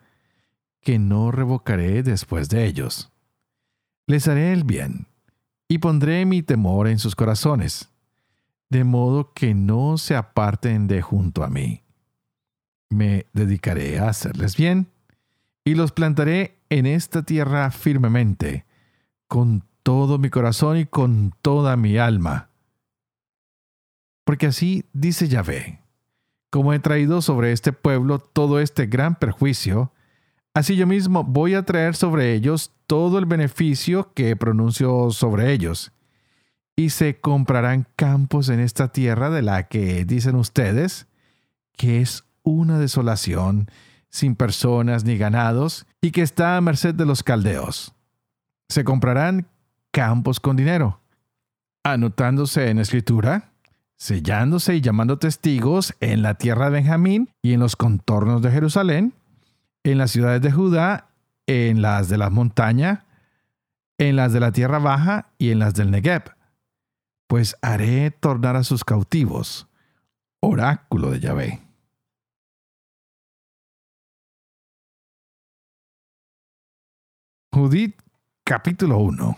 que 0.82 0.98
no 0.98 1.32
revocaré 1.32 2.02
después 2.02 2.50
de 2.50 2.66
ellos. 2.66 3.12
Les 4.08 4.28
haré 4.28 4.54
el 4.54 4.64
bien, 4.64 5.08
y 5.68 5.78
pondré 5.80 6.26
mi 6.26 6.44
temor 6.44 6.88
en 6.88 7.00
sus 7.00 7.16
corazones, 7.16 7.90
de 8.70 8.84
modo 8.84 9.34
que 9.34 9.54
no 9.54 9.98
se 9.98 10.16
aparten 10.16 10.88
de 10.88 11.02
junto 11.02 11.44
a 11.44 11.50
mí. 11.50 11.84
Me 12.90 13.28
dedicaré 13.34 14.00
a 14.00 14.10
hacerles 14.10 14.58
bien, 14.58 14.88
y 15.64 15.76
los 15.76 15.92
plantaré 15.92 16.60
en 16.70 16.86
esta 16.86 17.24
tierra 17.24 17.72
firmemente, 17.72 18.66
con 19.28 19.64
todo 19.84 20.18
mi 20.18 20.30
corazón 20.30 20.78
y 20.78 20.86
con 20.86 21.34
toda 21.42 21.78
mi 21.78 21.98
alma. 21.98 22.50
Porque 24.26 24.48
así 24.48 24.86
dice 24.94 25.28
Yahvé, 25.28 25.80
como 26.50 26.74
he 26.74 26.80
traído 26.80 27.22
sobre 27.22 27.52
este 27.52 27.74
pueblo 27.74 28.20
todo 28.20 28.60
este 28.60 28.86
gran 28.86 29.16
perjuicio, 29.16 29.93
Así 30.54 30.76
yo 30.76 30.86
mismo 30.86 31.24
voy 31.24 31.56
a 31.56 31.64
traer 31.64 31.96
sobre 31.96 32.34
ellos 32.34 32.72
todo 32.86 33.18
el 33.18 33.26
beneficio 33.26 34.14
que 34.14 34.36
pronuncio 34.36 35.10
sobre 35.10 35.52
ellos. 35.52 35.92
Y 36.76 36.90
se 36.90 37.20
comprarán 37.20 37.88
campos 37.96 38.50
en 38.50 38.60
esta 38.60 38.92
tierra 38.92 39.30
de 39.30 39.42
la 39.42 39.64
que 39.68 40.06
dicen 40.06 40.36
ustedes 40.36 41.08
que 41.76 42.02
es 42.02 42.24
una 42.44 42.78
desolación, 42.78 43.68
sin 44.10 44.36
personas 44.36 45.06
ni 45.06 45.18
ganados, 45.18 45.88
y 46.02 46.12
que 46.12 46.22
está 46.22 46.56
a 46.56 46.62
merced 46.62 46.94
de 46.94 47.06
los 47.06 47.24
caldeos. 47.24 47.94
Se 48.70 48.84
comprarán 48.84 49.48
campos 49.92 50.40
con 50.40 50.56
dinero, 50.56 51.00
anotándose 51.84 52.70
en 52.70 52.78
escritura, 52.78 53.54
sellándose 53.98 54.76
y 54.76 54.82
llamando 54.82 55.18
testigos 55.18 55.96
en 56.00 56.22
la 56.22 56.36
tierra 56.36 56.66
de 56.66 56.72
Benjamín 56.72 57.30
y 57.42 57.54
en 57.54 57.60
los 57.60 57.76
contornos 57.76 58.42
de 58.42 58.52
Jerusalén, 58.52 59.14
en 59.84 59.98
las 59.98 60.12
ciudades 60.12 60.42
de 60.42 60.52
Judá, 60.52 61.10
en 61.46 61.82
las 61.82 62.10
de 62.10 62.18
la 62.18 62.30
montaña, 62.30 63.06
en 63.98 64.16
las 64.16 64.34
de 64.34 64.40
la 64.40 64.52
tierra 64.52 64.80
baja 64.80 65.32
y 65.38 65.52
en 65.52 65.60
las 65.60 65.74
del 65.74 65.92
Negev. 65.92 66.24
Pues 67.28 67.56
haré 67.62 68.12
tornar 68.12 68.56
a 68.56 68.64
sus 68.64 68.84
cautivos. 68.84 69.68
Oráculo 70.40 71.12
de 71.12 71.20
Yahvé. 71.20 71.62
Judith 77.54 77.96
capítulo 78.44 78.98
1 78.98 79.38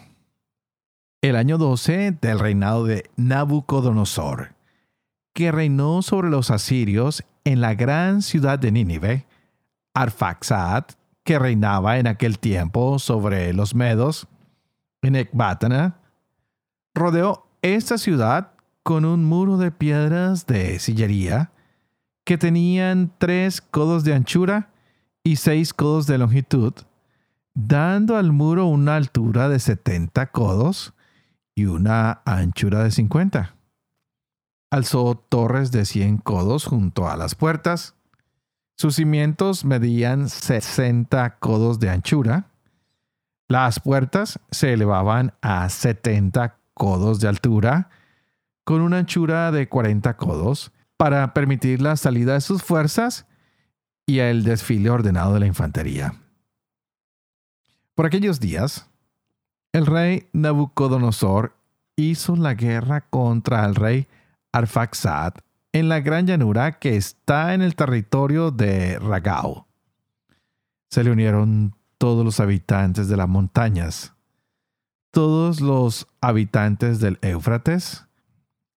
El 1.22 1.36
año 1.36 1.58
12 1.58 2.12
del 2.22 2.40
reinado 2.40 2.86
de 2.86 3.10
Nabucodonosor, 3.18 4.56
que 5.34 5.52
reinó 5.52 6.02
sobre 6.02 6.30
los 6.30 6.50
asirios 6.50 7.26
en 7.44 7.60
la 7.60 7.76
gran 7.76 8.22
ciudad 8.22 8.58
de 8.58 8.72
Nínive, 8.72 9.26
Arfaxad, 9.96 10.84
que 11.24 11.40
reinaba 11.40 11.98
en 11.98 12.06
aquel 12.06 12.38
tiempo 12.38 13.00
sobre 13.00 13.52
los 13.54 13.74
medos, 13.74 14.28
en 15.02 15.16
Ecbátana, 15.16 15.98
rodeó 16.94 17.48
esta 17.64 17.98
ciudad 17.98 18.52
con 18.84 19.06
un 19.06 19.26
muro 19.26 19.58
de 19.58 19.72
piedras 19.72 20.46
de 20.46 20.78
sillería 20.78 21.52
que 22.26 22.38
tenían 22.38 23.12
tres 23.18 23.62
codos 23.62 24.04
de 24.04 24.14
anchura 24.14 24.70
y 25.24 25.38
seis 25.38 25.74
codos 25.74 26.06
de 26.06 26.18
longitud, 26.18 26.74
dando 27.56 28.18
al 28.18 28.32
muro 28.32 28.68
una 28.68 28.96
altura 28.96 29.50
de 29.50 29.60
70 29.60 30.28
codos 30.28 30.94
y 31.56 31.66
una 31.66 32.22
anchura 32.26 32.84
de 32.84 32.92
50. 32.92 33.56
Alzó 34.72 35.16
torres 35.16 35.72
de 35.72 35.86
100 35.86 36.18
codos 36.18 36.66
junto 36.66 37.10
a 37.10 37.16
las 37.16 37.34
puertas, 37.34 37.96
sus 38.78 38.96
cimientos 38.96 39.64
medían 39.64 40.28
60 40.28 41.38
codos 41.40 41.80
de 41.80 41.90
anchura. 41.90 42.52
Las 43.48 43.80
puertas 43.80 44.40
se 44.52 44.74
elevaban 44.74 45.34
a 45.42 45.70
70 45.70 46.58
codos 46.74 47.20
de 47.22 47.30
altura, 47.30 47.90
con 48.66 48.82
una 48.82 48.98
anchura 48.98 49.52
de 49.52 49.70
40 49.70 50.18
codos, 50.18 50.74
para 50.98 51.34
permitir 51.34 51.82
la 51.82 51.96
salida 51.96 52.34
de 52.34 52.42
sus 52.42 52.64
fuerzas 52.64 53.28
y 54.06 54.20
el 54.20 54.44
desfile 54.44 54.90
ordenado 54.90 55.34
de 55.34 55.40
la 55.40 55.48
infantería. 55.48 56.14
Por 57.94 58.06
aquellos 58.06 58.40
días, 58.40 58.90
El 59.72 59.86
rey 59.86 60.28
Nabucodonosor 60.32 61.58
hizo 61.96 62.36
la 62.36 62.54
guerra 62.54 63.02
contra 63.10 63.66
el 63.66 63.76
rey 63.76 64.08
Arfaxad 64.54 65.34
en 65.76 65.90
la 65.90 66.00
gran 66.00 66.26
llanura 66.26 66.80
que 66.80 66.96
está 66.96 67.54
en 67.54 67.62
el 67.62 67.76
territorio 67.76 68.50
de 68.50 68.98
Ragao. 68.98 69.68
Se 70.90 71.04
le 71.04 71.12
unieron 71.12 71.76
todos 71.98 72.24
los 72.24 72.40
habitantes 72.40 73.10
de 73.10 73.18
las 73.18 73.28
montañas, 73.28 74.14
todos 75.12 75.60
los 75.60 76.08
habitantes 76.22 77.02
del 77.02 77.20
Éufrates, 77.22 78.06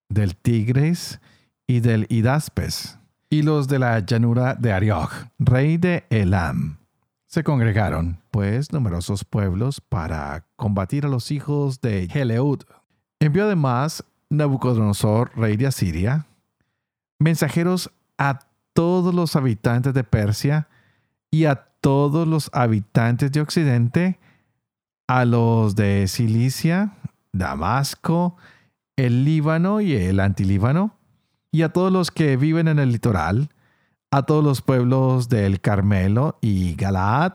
del 0.09 0.35
Tigris 0.35 1.21
y 1.67 1.79
del 1.79 2.05
Hidaspes, 2.09 2.99
y 3.29 3.43
los 3.43 3.69
de 3.69 3.79
la 3.79 3.99
llanura 3.99 4.55
de 4.55 4.73
Ariog, 4.73 5.09
rey 5.39 5.77
de 5.77 6.03
Elam. 6.09 6.79
Se 7.27 7.45
congregaron, 7.45 8.19
pues, 8.29 8.73
numerosos 8.73 9.23
pueblos 9.23 9.79
para 9.79 10.43
combatir 10.57 11.05
a 11.05 11.09
los 11.09 11.31
hijos 11.31 11.79
de 11.79 12.09
Heleud. 12.13 12.63
Envió 13.21 13.45
además 13.45 14.03
Nabucodonosor, 14.29 15.31
rey 15.37 15.55
de 15.55 15.67
Asiria, 15.67 16.25
mensajeros 17.19 17.91
a 18.17 18.39
todos 18.73 19.13
los 19.13 19.35
habitantes 19.35 19.93
de 19.93 20.03
Persia 20.03 20.67
y 21.31 21.45
a 21.45 21.55
todos 21.81 22.27
los 22.27 22.49
habitantes 22.53 23.31
de 23.31 23.41
Occidente, 23.41 24.19
a 25.07 25.25
los 25.25 25.75
de 25.75 26.07
Cilicia, 26.07 26.93
Damasco, 27.31 28.37
el 28.95 29.25
Líbano 29.25 29.81
y 29.81 29.93
el 29.93 30.19
Antilíbano, 30.19 30.95
y 31.51 31.61
a 31.63 31.69
todos 31.69 31.91
los 31.91 32.11
que 32.11 32.37
viven 32.37 32.67
en 32.67 32.79
el 32.79 32.91
litoral, 32.91 33.49
a 34.11 34.23
todos 34.23 34.43
los 34.43 34.61
pueblos 34.61 35.29
del 35.29 35.61
Carmelo 35.61 36.37
y 36.41 36.75
Galaad, 36.75 37.33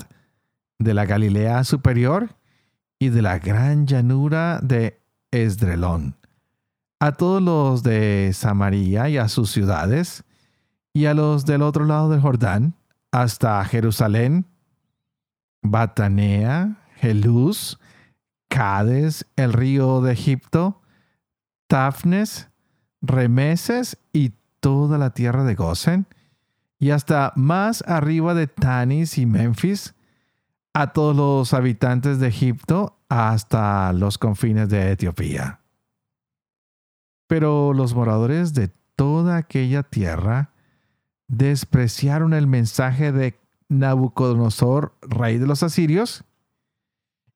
de 0.78 0.94
la 0.94 1.06
Galilea 1.06 1.64
superior 1.64 2.36
y 2.98 3.08
de 3.08 3.22
la 3.22 3.38
gran 3.38 3.86
llanura 3.86 4.60
de 4.62 5.00
Esdrelón, 5.30 6.16
a 7.00 7.12
todos 7.12 7.42
los 7.42 7.82
de 7.82 8.30
Samaria 8.32 9.08
y 9.08 9.18
a 9.18 9.28
sus 9.28 9.50
ciudades, 9.50 10.24
y 10.92 11.06
a 11.06 11.14
los 11.14 11.44
del 11.44 11.62
otro 11.62 11.84
lado 11.84 12.08
del 12.08 12.20
Jordán, 12.20 12.74
hasta 13.10 13.64
Jerusalén, 13.64 14.46
Batanea, 15.62 16.76
Jeluz, 16.96 17.78
Cades, 18.48 19.26
el 19.36 19.52
río 19.52 20.00
de 20.00 20.12
Egipto, 20.12 20.80
Tafnes, 21.66 22.48
Remeses 23.02 23.98
y 24.12 24.32
toda 24.60 24.98
la 24.98 25.10
tierra 25.10 25.44
de 25.44 25.54
Gosen, 25.54 26.06
y 26.78 26.90
hasta 26.90 27.32
más 27.36 27.82
arriba 27.86 28.34
de 28.34 28.46
Tanis 28.46 29.18
y 29.18 29.26
Memphis, 29.26 29.94
a 30.74 30.92
todos 30.92 31.14
los 31.14 31.54
habitantes 31.54 32.18
de 32.18 32.28
Egipto 32.28 32.98
hasta 33.08 33.92
los 33.92 34.18
confines 34.18 34.68
de 34.68 34.90
Etiopía. 34.90 35.60
Pero 37.34 37.72
los 37.72 37.96
moradores 37.96 38.54
de 38.54 38.70
toda 38.94 39.38
aquella 39.38 39.82
tierra 39.82 40.52
despreciaron 41.26 42.32
el 42.32 42.46
mensaje 42.46 43.10
de 43.10 43.40
Nabucodonosor, 43.68 44.94
rey 45.00 45.38
de 45.38 45.48
los 45.48 45.64
asirios, 45.64 46.22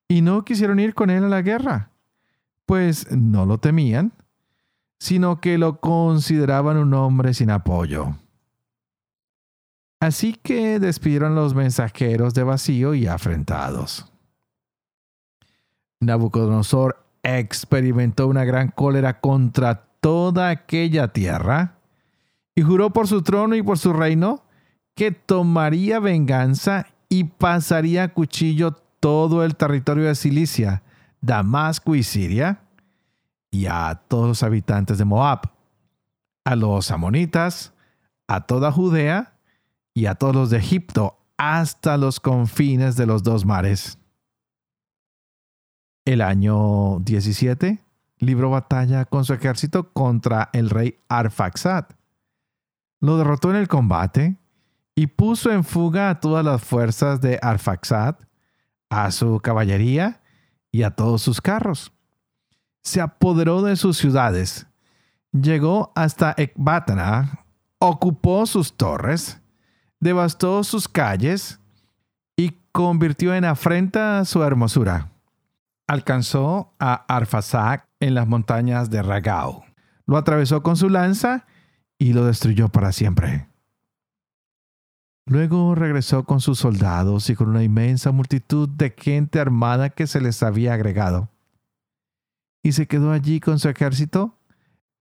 y 0.07 0.23
no 0.23 0.45
quisieron 0.45 0.79
ir 0.79 0.95
con 0.95 1.11
él 1.11 1.25
a 1.25 1.29
la 1.29 1.43
guerra, 1.43 1.91
pues 2.65 3.11
no 3.11 3.45
lo 3.45 3.59
temían, 3.59 4.13
sino 5.01 5.41
que 5.41 5.59
lo 5.59 5.81
consideraban 5.81 6.77
un 6.77 6.95
hombre 6.95 7.35
sin 7.35 7.51
apoyo. 7.51 8.15
Así 9.99 10.35
que 10.35 10.79
despidieron 10.79 11.35
los 11.35 11.57
mensajeros 11.57 12.35
de 12.35 12.45
vacío 12.45 12.95
y 12.95 13.09
afrentados. 13.09 14.07
Nabucodonosor 15.99 17.05
experimentó 17.25 18.29
una 18.29 18.45
gran 18.45 18.69
cólera 18.69 19.19
contra 19.19 19.88
toda 20.01 20.51
aquella 20.51 21.09
tierra 21.09 21.79
y 22.55 22.63
juró 22.63 22.91
por 22.91 23.07
su 23.07 23.23
trono 23.23 23.55
y 23.55 23.63
por 23.63 23.79
su 23.79 23.93
reino 23.93 24.43
que 24.95 25.13
tomaría 25.13 26.01
venganza 26.01 26.87
y 27.09 27.25
pasaría 27.25 28.05
a 28.05 28.09
cuchillo 28.13 28.73
todo 29.01 29.45
el 29.45 29.57
territorio 29.57 30.05
de 30.05 30.15
Cilicia, 30.15 30.83
Damasco 31.21 31.95
y 31.95 32.03
Siria, 32.03 32.63
y 33.51 33.67
a 33.67 34.03
todos 34.09 34.29
los 34.29 34.43
habitantes 34.43 34.99
de 34.99 35.05
Moab, 35.05 35.53
a 36.45 36.57
los 36.57 36.91
amonitas, 36.91 37.73
a 38.27 38.47
toda 38.47 38.73
Judea 38.73 39.39
y 39.95 40.07
a 40.07 40.17
todos 40.17 40.35
los 40.35 40.51
de 40.51 40.59
Egipto, 40.59 41.17
hasta 41.37 41.97
los 41.97 42.21
confines 42.21 42.97
de 42.97 43.07
los 43.07 43.23
dos 43.23 43.47
mares. 43.47 43.99
El 46.05 46.21
año 46.21 46.99
17 47.01 47.79
libró 48.19 48.51
batalla 48.51 49.05
con 49.05 49.25
su 49.25 49.33
ejército 49.33 49.93
contra 49.93 50.51
el 50.53 50.71
rey 50.71 50.99
Arfaxad. 51.09 51.87
Lo 53.01 53.17
derrotó 53.17 53.51
en 53.51 53.57
el 53.57 53.69
combate 53.69 54.37
y 54.95 55.07
puso 55.07 55.53
en 55.53 55.65
fuga 55.65 56.11
a 56.11 56.21
todas 56.21 56.45
las 56.45 56.63
fuerzas 56.63 57.21
de 57.21 57.39
Arfaxad, 57.41 58.17
a 58.91 59.11
su 59.13 59.39
caballería 59.41 60.21
y 60.73 60.83
a 60.83 60.91
todos 60.91 61.23
sus 61.23 61.41
carros. 61.41 61.93
Se 62.83 63.01
apoderó 63.01 63.63
de 63.63 63.77
sus 63.77 63.99
ciudades, 63.99 64.67
llegó 65.33 65.93
hasta 65.95 66.35
Ecbatana, 66.37 67.45
ocupó 67.79 68.47
sus 68.47 68.77
torres, 68.77 69.41
devastó 70.01 70.65
sus 70.65 70.89
calles 70.89 71.61
y 72.37 72.57
convirtió 72.73 73.35
en 73.35 73.45
afrenta 73.45 74.25
su 74.25 74.43
hermosura. 74.43 75.13
Alcanzó 75.87 76.75
a 76.79 77.05
Arfaxad 77.15 77.88
en 78.01 78.15
las 78.15 78.27
montañas 78.27 78.91
de 78.91 79.03
Ragao. 79.03 79.65
Lo 80.07 80.17
atravesó 80.17 80.63
con 80.63 80.77
su 80.77 80.89
lanza 80.89 81.47
y 81.99 82.13
lo 82.13 82.25
destruyó 82.25 82.69
para 82.69 82.93
siempre. 82.93 83.49
Luego 85.27 85.75
regresó 85.75 86.25
con 86.25 86.41
sus 86.41 86.59
soldados 86.59 87.29
y 87.29 87.35
con 87.35 87.51
una 87.51 87.63
inmensa 87.63 88.13
multitud 88.13 88.67
de 88.67 88.95
gente 88.97 89.41
armada 89.41 89.91
que 89.91 90.07
se 90.07 90.23
les 90.23 90.43
había 90.43 90.73
agregado. 90.73 91.29
Y 92.63 92.73
se 92.73 92.87
quedó 92.87 93.13
allí 93.13 93.39
con 93.39 93.59
su 93.59 93.69
ejército, 93.69 94.39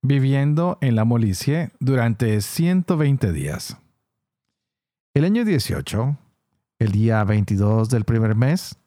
viviendo 0.02 0.78
en 0.82 0.96
la 0.96 1.06
Molicie 1.06 1.72
durante 1.80 2.42
120 2.42 3.32
días. 3.32 3.78
El 5.14 5.24
año 5.24 5.46
18, 5.46 6.18
el 6.80 6.92
día 6.92 7.24
22 7.24 7.90
del 7.90 8.04
primer 8.04 8.36
mes, 8.36 8.78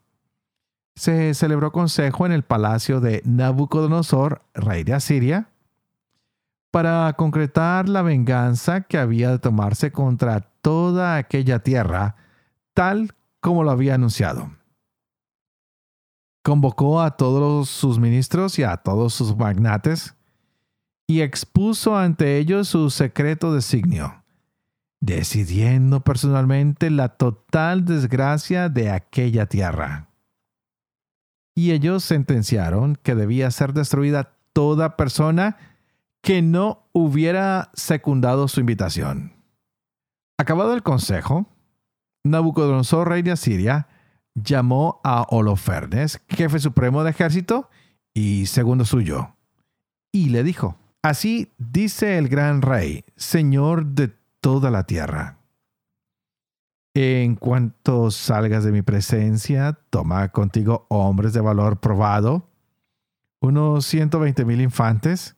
se 1.01 1.33
celebró 1.33 1.73
consejo 1.73 2.27
en 2.27 2.33
el 2.33 2.43
palacio 2.43 3.01
de 3.01 3.23
Nabucodonosor, 3.25 4.43
rey 4.53 4.85
de 4.85 4.93
Asiria, 4.93 5.49
para 6.71 7.11
concretar 7.15 7.89
la 7.89 8.03
venganza 8.03 8.83
que 8.83 8.99
había 8.99 9.31
de 9.31 9.39
tomarse 9.39 9.93
contra 9.93 10.41
toda 10.61 11.17
aquella 11.17 11.61
tierra, 11.61 12.17
tal 12.75 13.15
como 13.41 13.65
lo 13.65 13.71
había 13.71 13.95
anunciado. 13.95 14.51
Convocó 16.43 17.01
a 17.01 17.17
todos 17.17 17.71
sus 17.71 17.99
ministros 17.99 18.59
y 18.59 18.65
a 18.65 18.77
todos 18.77 19.15
sus 19.15 19.35
magnates 19.35 20.15
y 21.07 21.23
expuso 21.23 21.97
ante 21.97 22.37
ellos 22.37 22.69
su 22.69 22.91
secreto 22.91 23.55
designio, 23.55 24.23
decidiendo 25.01 26.01
personalmente 26.01 26.91
la 26.91 27.09
total 27.09 27.87
desgracia 27.87 28.69
de 28.69 28.91
aquella 28.91 29.47
tierra 29.47 30.10
y 31.61 31.73
ellos 31.73 32.05
sentenciaron 32.05 32.97
que 32.97 33.15
debía 33.15 33.51
ser 33.51 33.75
destruida 33.75 34.33
toda 34.55 34.97
persona 34.97 35.59
que 36.23 36.41
no 36.41 36.89
hubiera 36.93 37.71
secundado 37.75 38.49
su 38.49 38.61
invitación. 38.61 39.35
Acabado 40.39 40.73
el 40.73 40.83
consejo, 40.83 41.47
Nabucodonosor, 42.25 43.11
rey 43.11 43.21
de 43.21 43.33
Asiria, 43.33 43.89
llamó 44.35 45.03
a 45.05 45.27
Holofernes, 45.29 46.23
jefe 46.31 46.61
supremo 46.61 47.05
de 47.05 47.11
ejército 47.11 47.69
y 48.15 48.47
segundo 48.47 48.87
suyo, 48.87 49.37
y 50.13 50.31
le 50.31 50.43
dijo, 50.43 50.79
Así 51.03 51.53
dice 51.59 52.17
el 52.17 52.31
gran 52.31 52.63
rey, 52.63 53.05
señor 53.17 53.85
de 53.85 54.15
toda 54.41 54.71
la 54.71 54.85
tierra. 54.85 55.40
En 56.95 57.37
cuanto 57.37 58.11
salgas 58.11 58.65
de 58.65 58.73
mi 58.73 58.83
presencia, 58.83 59.79
toma 59.91 60.29
contigo 60.31 60.87
hombres 60.89 61.33
de 61.33 61.41
valor 61.41 61.79
probado, 61.79 62.49
unos 63.41 63.87
120 63.87 64.45
mil 64.45 64.61
infantes 64.61 65.37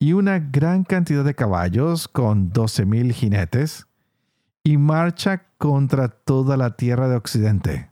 y 0.00 0.12
una 0.12 0.38
gran 0.38 0.84
cantidad 0.84 1.24
de 1.24 1.34
caballos 1.34 2.08
con 2.08 2.50
12 2.50 2.86
mil 2.86 3.12
jinetes, 3.12 3.86
y 4.64 4.78
marcha 4.78 5.46
contra 5.58 6.08
toda 6.08 6.56
la 6.56 6.74
tierra 6.74 7.06
de 7.08 7.16
Occidente, 7.16 7.90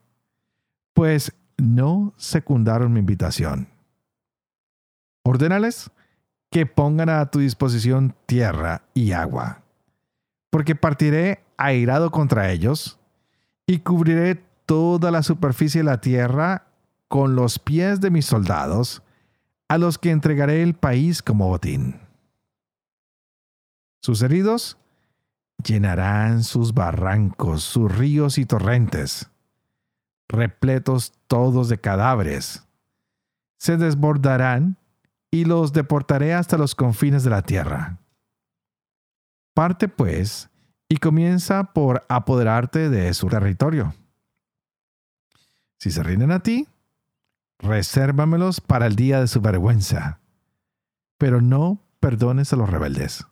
pues 0.95 1.33
no 1.59 2.15
secundaron 2.17 2.93
mi 2.93 3.01
invitación. 3.01 3.69
Ordénales 5.23 5.91
que 6.51 6.67
pongan 6.67 7.11
a 7.11 7.31
tu 7.31 7.39
disposición 7.39 8.15
tierra 8.27 8.83
y 8.95 9.13
agua, 9.13 9.63
porque 10.51 10.75
partiré 10.75 11.45
airado 11.67 12.11
contra 12.11 12.51
ellos, 12.51 12.99
y 13.67 13.79
cubriré 13.81 14.37
toda 14.67 15.11
la 15.11 15.23
superficie 15.23 15.81
de 15.81 15.85
la 15.85 16.01
tierra 16.01 16.67
con 17.09 17.37
los 17.37 17.59
pies 17.59 18.01
de 18.01 18.11
mis 18.11 18.27
soldados, 18.27 19.03
a 19.69 19.79
los 19.79 19.99
que 19.99 20.11
entregaré 20.11 20.63
el 20.63 20.75
país 20.75 21.23
como 21.23 21.49
botín. 21.49 22.01
Sus 24.03 24.21
heridos 24.23 24.77
llenarán 25.63 26.43
sus 26.43 26.75
barrancos, 26.75 27.63
sus 27.63 27.97
ríos 27.97 28.39
y 28.39 28.47
torrentes, 28.47 29.31
repletos 30.29 31.13
todos 31.27 31.69
de 31.69 31.81
cadáveres. 31.81 32.67
Se 33.59 33.77
desbordarán 33.77 34.77
y 35.31 35.45
los 35.45 35.73
deportaré 35.73 36.35
hasta 36.35 36.59
los 36.59 36.75
confines 36.75 37.25
de 37.25 37.31
la 37.31 37.43
tierra. 37.43 37.99
Parte 39.55 39.89
pues 39.89 40.51
y 40.93 40.99
comienza 40.99 41.73
por 41.73 42.05
apoderarte 42.11 42.91
de 42.91 43.15
su 43.15 43.29
territorio. 43.29 43.95
Si 45.79 45.91
se 45.91 46.03
rinden 46.03 46.31
a 46.31 46.41
ti, 46.41 46.69
resérvamelos 47.61 48.61
para 48.61 48.89
el 48.89 48.95
día 48.95 49.19
de 49.19 49.27
su 49.27 49.41
vergüenza, 49.41 50.21
pero 51.17 51.41
no 51.41 51.81
perdones 51.99 52.53
a 52.53 52.57
los 52.57 52.69
rebeldes. 52.69 53.25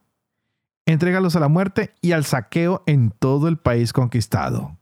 Entrégalos 0.87 1.37
a 1.37 1.41
la 1.41 1.49
muerte 1.49 1.93
y 2.01 2.13
al 2.13 2.25
saqueo 2.25 2.83
en 2.87 3.11
todo 3.11 3.47
el 3.47 3.59
país 3.59 3.93
conquistado. 3.93 4.79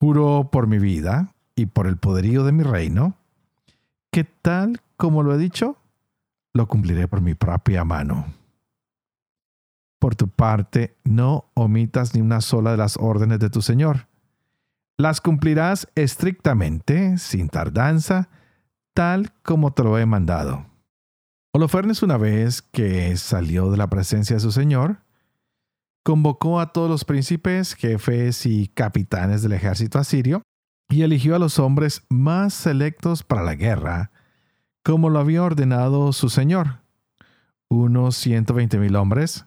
Juro 0.00 0.48
por 0.50 0.66
mi 0.66 0.80
vida 0.80 1.36
y 1.54 1.66
por 1.66 1.86
el 1.86 1.98
poderío 1.98 2.42
de 2.42 2.50
mi 2.50 2.64
reino, 2.64 3.16
que 4.10 4.24
tal 4.24 4.80
como 4.96 5.22
lo 5.22 5.32
he 5.32 5.38
dicho, 5.38 5.76
lo 6.52 6.66
cumpliré 6.66 7.06
por 7.06 7.20
mi 7.20 7.34
propia 7.34 7.84
mano. 7.84 8.26
Por 10.04 10.16
tu 10.16 10.28
parte, 10.28 10.98
no 11.04 11.50
omitas 11.54 12.14
ni 12.14 12.20
una 12.20 12.42
sola 12.42 12.72
de 12.72 12.76
las 12.76 12.98
órdenes 12.98 13.38
de 13.38 13.48
tu 13.48 13.62
Señor. 13.62 14.06
Las 14.98 15.22
cumplirás 15.22 15.88
estrictamente, 15.94 17.16
sin 17.16 17.48
tardanza, 17.48 18.28
tal 18.92 19.32
como 19.42 19.72
te 19.72 19.82
lo 19.82 19.98
he 19.98 20.04
mandado. 20.04 20.66
Holofernes 21.54 22.02
una 22.02 22.18
vez 22.18 22.60
que 22.60 23.16
salió 23.16 23.70
de 23.70 23.78
la 23.78 23.88
presencia 23.88 24.36
de 24.36 24.40
su 24.40 24.52
Señor, 24.52 24.98
convocó 26.02 26.60
a 26.60 26.74
todos 26.74 26.90
los 26.90 27.06
príncipes, 27.06 27.72
jefes 27.72 28.44
y 28.44 28.68
capitanes 28.68 29.40
del 29.40 29.52
ejército 29.52 29.98
asirio 29.98 30.42
y 30.90 31.00
eligió 31.00 31.34
a 31.34 31.38
los 31.38 31.58
hombres 31.58 32.02
más 32.10 32.52
selectos 32.52 33.22
para 33.22 33.42
la 33.42 33.54
guerra, 33.54 34.10
como 34.82 35.08
lo 35.08 35.18
había 35.18 35.42
ordenado 35.42 36.12
su 36.12 36.28
Señor, 36.28 36.82
unos 37.70 38.16
120 38.16 38.78
mil 38.78 38.96
hombres, 38.96 39.46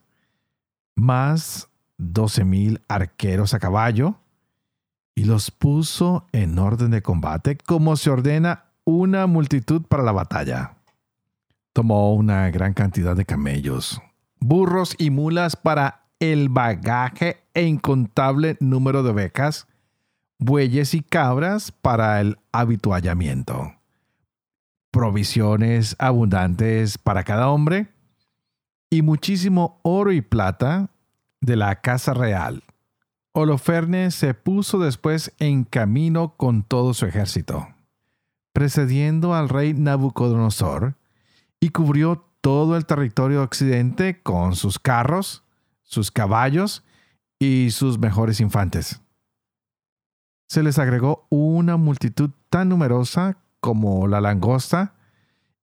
más 0.97 1.69
12 1.97 2.43
mil 2.43 2.81
arqueros 2.89 3.53
a 3.53 3.59
caballo, 3.59 4.17
y 5.15 5.23
los 5.23 5.49
puso 5.49 6.27
en 6.31 6.59
orden 6.59 6.91
de 6.91 7.01
combate 7.01 7.57
como 7.57 7.95
se 7.95 8.09
ordena 8.09 8.65
una 8.83 9.25
multitud 9.25 9.81
para 9.83 10.03
la 10.03 10.11
batalla. 10.11 10.75
Tomó 11.73 12.13
una 12.13 12.49
gran 12.51 12.73
cantidad 12.73 13.15
de 13.15 13.25
camellos, 13.25 14.01
burros 14.39 14.95
y 14.99 15.09
mulas 15.09 15.55
para 15.55 16.03
el 16.19 16.49
bagaje 16.49 17.37
e 17.53 17.63
incontable 17.63 18.57
número 18.59 19.03
de 19.03 19.13
becas, 19.13 19.67
bueyes 20.39 20.93
y 20.93 21.01
cabras 21.01 21.71
para 21.71 22.21
el 22.21 22.37
habituallamiento, 22.51 23.73
provisiones 24.91 25.95
abundantes 25.99 26.97
para 26.97 27.23
cada 27.23 27.49
hombre, 27.49 27.87
y 28.89 29.01
muchísimo 29.01 29.79
oro 29.83 30.11
y 30.11 30.21
plata 30.21 30.89
de 31.41 31.55
la 31.55 31.81
casa 31.81 32.13
real. 32.13 32.63
Holofernes 33.33 34.15
se 34.15 34.33
puso 34.33 34.79
después 34.79 35.33
en 35.39 35.63
camino 35.63 36.35
con 36.37 36.63
todo 36.63 36.93
su 36.93 37.05
ejército, 37.05 37.67
precediendo 38.53 39.35
al 39.35 39.49
rey 39.49 39.73
Nabucodonosor, 39.73 40.95
y 41.59 41.69
cubrió 41.69 42.25
todo 42.41 42.77
el 42.77 42.85
territorio 42.85 43.43
occidente 43.43 44.21
con 44.21 44.55
sus 44.55 44.79
carros, 44.79 45.43
sus 45.83 46.11
caballos 46.11 46.83
y 47.39 47.71
sus 47.71 47.99
mejores 47.99 48.39
infantes. 48.39 49.01
Se 50.47 50.63
les 50.63 50.79
agregó 50.79 51.27
una 51.29 51.77
multitud 51.77 52.31
tan 52.49 52.69
numerosa 52.69 53.37
como 53.59 54.07
la 54.07 54.21
langosta 54.21 54.95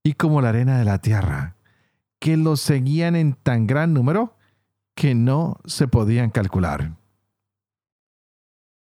y 0.03 0.13
como 0.13 0.43
la 0.43 0.51
arena 0.51 0.79
de 0.79 0.85
la 0.85 0.99
tierra, 0.99 1.54
que 2.25 2.39
los 2.39 2.63
seguían 2.63 3.17
en 3.17 3.35
tan 3.35 3.67
gran 3.67 3.93
número 3.93 4.35
que 4.97 5.15
no 5.15 5.59
se 5.67 5.89
podían 5.89 6.31
calcular. 6.31 6.97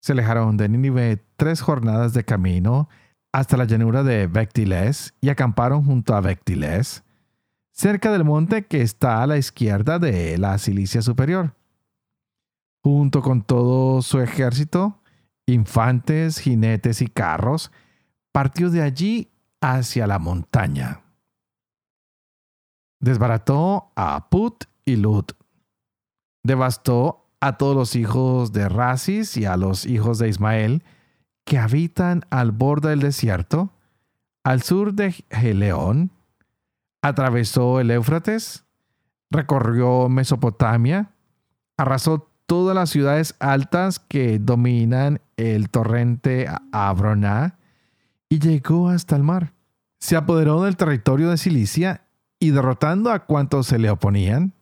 Se 0.02 0.12
alejaron 0.12 0.58
de 0.58 0.67
Nínive 0.67 1.23
tres 1.38 1.62
jornadas 1.62 2.13
de 2.13 2.25
camino 2.25 2.89
hasta 3.32 3.56
la 3.56 3.63
llanura 3.63 4.04
de 4.04 4.28
Bectiles 4.28 5.13
y 5.21 5.30
acamparon 5.30 5.86
junto 5.86 6.15
a 6.15 6.19
Bectiles, 6.19 7.06
cerca 7.71 8.12
del 8.12 8.25
monte 8.25 8.65
que 8.65 8.82
está 8.82 9.23
a 9.23 9.28
la 9.28 9.38
izquierda 9.38 9.99
de 9.99 10.38
la 10.38 10.58
Cilicia 10.58 11.02
Superior. 11.02 11.56
Junto 12.84 13.21
con 13.21 13.41
todo 13.41 14.02
su 14.02 14.19
ejército, 14.19 15.02
infantes, 15.45 16.39
jinetes 16.39 17.02
y 17.02 17.08
carros, 17.08 17.71
partió 18.34 18.69
de 18.69 18.82
allí 18.82 19.32
hacia 19.62 20.08
la 20.08 20.19
montaña. 20.19 21.04
Desbarató 22.99 23.91
a 23.95 24.29
Put 24.29 24.65
y 24.85 24.95
Lut. 24.95 25.33
Devastó 26.43 27.29
a 27.39 27.57
todos 27.57 27.75
los 27.75 27.95
hijos 27.95 28.51
de 28.51 28.67
Rasis 28.67 29.38
y 29.38 29.45
a 29.45 29.57
los 29.57 29.85
hijos 29.85 30.19
de 30.19 30.29
Ismael 30.29 30.83
que 31.45 31.57
habitan 31.57 32.25
al 32.29 32.51
borde 32.51 32.89
del 32.89 32.99
desierto, 32.99 33.71
al 34.43 34.62
sur 34.62 34.93
de 34.93 35.13
Geleón, 35.31 36.12
atravesó 37.01 37.79
el 37.79 37.91
Éufrates, 37.91 38.65
recorrió 39.31 40.09
Mesopotamia, 40.09 41.12
arrasó 41.77 42.29
todas 42.45 42.75
las 42.75 42.89
ciudades 42.89 43.35
altas 43.39 43.99
que 43.99 44.39
dominan 44.39 45.21
el 45.38 45.69
torrente 45.69 46.47
Abroná 46.71 47.57
y 48.27 48.39
llegó 48.39 48.89
hasta 48.89 49.15
el 49.15 49.23
mar. 49.23 49.53
Se 49.99 50.15
apoderó 50.15 50.63
del 50.63 50.77
territorio 50.77 51.29
de 51.29 51.38
Cilicia 51.38 52.05
y 52.39 52.52
derrotando 52.52 53.12
a 53.12 53.25
cuantos 53.25 53.67
se 53.67 53.80
le 53.80 53.89
oponían, 53.89 54.54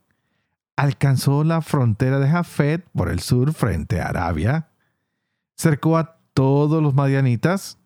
alcanzó 0.75 1.43
la 1.43 1.61
frontera 1.61 2.19
de 2.19 2.29
Jafet 2.29 2.87
por 2.89 3.09
el 3.09 3.19
sur 3.19 3.53
frente 3.53 4.01
a 4.01 4.07
Arabia, 4.07 4.69
cercó 5.55 5.97
a 5.97 6.17
todos 6.33 6.81
los 6.81 6.93
madianitas, 6.93 7.79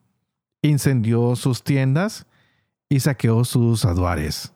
incendió 0.62 1.36
sus 1.36 1.64
tiendas 1.64 2.26
y 2.90 3.00
saqueó 3.00 3.46
sus 3.46 3.86
aduares. 3.86 4.54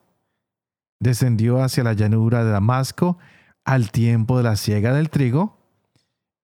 Descendió 0.99 1.61
hacia 1.61 1.83
la 1.83 1.93
llanura 1.93 2.43
de 2.43 2.51
Damasco 2.51 3.17
al 3.63 3.91
tiempo 3.91 4.37
de 4.37 4.43
la 4.43 4.55
siega 4.55 4.93
del 4.93 5.09
trigo, 5.09 5.57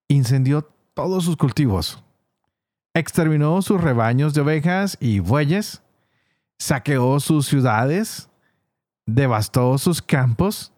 incendió 0.08 0.69
todos 0.93 1.25
sus 1.25 1.38
cultivos, 1.38 2.04
exterminó 2.93 3.62
sus 3.62 3.80
rebaños 3.80 4.34
de 4.34 4.41
ovejas 4.41 4.97
y 4.99 5.19
bueyes, 5.19 5.82
saqueó 6.58 7.19
sus 7.19 7.47
ciudades, 7.47 8.30
devastó 9.05 9.77
sus 9.77 10.01
campos 10.01 10.71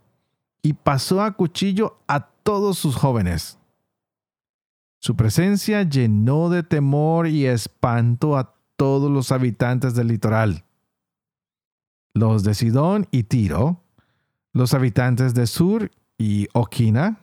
y 0.62 0.74
pasó 0.74 1.22
a 1.22 1.32
cuchillo 1.32 2.00
a 2.08 2.28
todos 2.44 2.78
sus 2.78 2.96
jóvenes. 2.96 3.60
Su 5.00 5.16
presencia 5.16 5.84
llenó 5.84 6.50
de 6.50 6.64
temor 6.64 7.28
y 7.28 7.46
espanto 7.46 8.38
a 8.38 8.56
todos 8.78 9.12
los 9.12 9.32
habitantes 9.32 9.96
del 9.96 10.08
litoral. 10.08 10.64
Los 12.14 12.44
de 12.44 12.54
Sidón 12.54 13.08
y 13.12 13.24
Tiro, 13.24 13.84
los 14.54 14.74
habitantes 14.74 15.34
de 15.34 15.48
Sur 15.48 15.92
y 16.18 16.48
Oquina, 16.54 17.20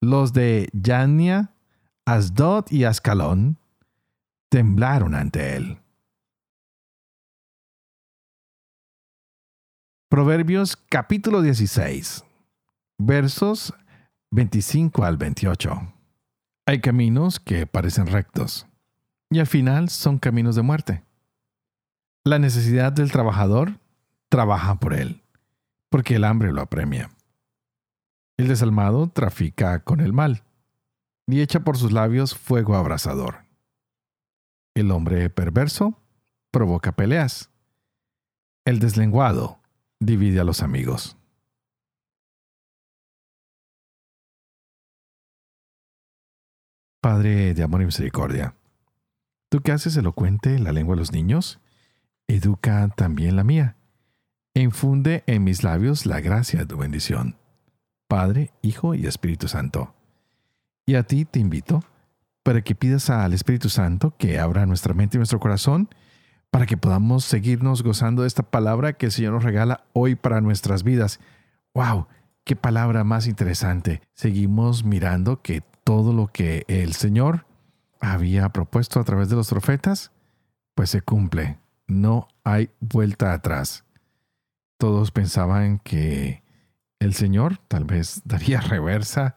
los 0.00 0.32
de 0.32 0.68
Yania, 0.72 1.54
Asdod 2.06 2.66
y 2.70 2.84
Ascalón, 2.84 3.58
temblaron 4.48 5.14
ante 5.14 5.56
él. 5.56 5.83
Proverbios 10.14 10.76
capítulo 10.76 11.42
16, 11.42 12.24
versos 12.98 13.74
25 14.30 15.04
al 15.04 15.16
28. 15.16 15.92
Hay 16.66 16.80
caminos 16.80 17.40
que 17.40 17.66
parecen 17.66 18.06
rectos 18.06 18.68
y 19.28 19.40
al 19.40 19.48
final 19.48 19.88
son 19.88 20.20
caminos 20.20 20.54
de 20.54 20.62
muerte. 20.62 21.02
La 22.22 22.38
necesidad 22.38 22.92
del 22.92 23.10
trabajador 23.10 23.80
trabaja 24.28 24.76
por 24.76 24.94
él, 24.94 25.24
porque 25.88 26.14
el 26.14 26.22
hambre 26.22 26.52
lo 26.52 26.60
apremia. 26.60 27.10
El 28.36 28.46
desalmado 28.46 29.08
trafica 29.08 29.82
con 29.82 29.98
el 29.98 30.12
mal 30.12 30.44
y 31.26 31.40
echa 31.40 31.64
por 31.64 31.76
sus 31.76 31.90
labios 31.90 32.36
fuego 32.36 32.76
abrasador. 32.76 33.46
El 34.76 34.92
hombre 34.92 35.28
perverso 35.28 36.00
provoca 36.52 36.92
peleas. 36.92 37.50
El 38.64 38.78
deslenguado 38.78 39.58
divide 40.04 40.40
a 40.40 40.44
los 40.44 40.62
amigos. 40.62 41.16
Padre 47.00 47.54
de 47.54 47.62
amor 47.62 47.82
y 47.82 47.86
misericordia, 47.86 48.54
Tú 49.54 49.60
que 49.60 49.70
haces 49.70 49.96
elocuente 49.96 50.58
la 50.58 50.72
lengua 50.72 50.96
de 50.96 50.98
los 50.98 51.12
niños, 51.12 51.60
educa 52.26 52.88
también 52.96 53.36
la 53.36 53.44
mía. 53.44 53.76
Infunde 54.52 55.22
en 55.28 55.44
mis 55.44 55.62
labios 55.62 56.06
la 56.06 56.20
gracia 56.20 56.58
de 56.58 56.66
tu 56.66 56.76
bendición. 56.76 57.36
Padre, 58.08 58.50
Hijo 58.62 58.96
y 58.96 59.06
Espíritu 59.06 59.46
Santo. 59.46 59.94
Y 60.86 60.96
a 60.96 61.04
ti 61.04 61.24
te 61.24 61.38
invito 61.38 61.84
para 62.42 62.62
que 62.62 62.74
pidas 62.74 63.10
al 63.10 63.32
Espíritu 63.32 63.68
Santo 63.68 64.12
que 64.18 64.40
abra 64.40 64.66
nuestra 64.66 64.92
mente 64.92 65.16
y 65.16 65.20
nuestro 65.20 65.38
corazón 65.38 65.88
para 66.54 66.66
que 66.66 66.76
podamos 66.76 67.24
seguirnos 67.24 67.82
gozando 67.82 68.22
de 68.22 68.28
esta 68.28 68.44
palabra 68.44 68.92
que 68.92 69.06
el 69.06 69.12
Señor 69.12 69.32
nos 69.32 69.42
regala 69.42 69.82
hoy 69.92 70.14
para 70.14 70.40
nuestras 70.40 70.84
vidas. 70.84 71.18
¡Wow! 71.74 72.06
¡Qué 72.44 72.54
palabra 72.54 73.02
más 73.02 73.26
interesante! 73.26 74.02
Seguimos 74.12 74.84
mirando 74.84 75.42
que 75.42 75.64
todo 75.82 76.12
lo 76.12 76.28
que 76.28 76.64
el 76.68 76.92
Señor 76.92 77.44
había 77.98 78.50
propuesto 78.50 79.00
a 79.00 79.04
través 79.04 79.28
de 79.28 79.34
los 79.34 79.50
profetas, 79.50 80.12
pues 80.76 80.90
se 80.90 81.02
cumple. 81.02 81.58
No 81.88 82.28
hay 82.44 82.70
vuelta 82.78 83.32
atrás. 83.32 83.84
Todos 84.78 85.10
pensaban 85.10 85.80
que 85.80 86.44
el 87.00 87.14
Señor 87.14 87.58
tal 87.66 87.84
vez 87.84 88.22
daría 88.24 88.60
reversa 88.60 89.34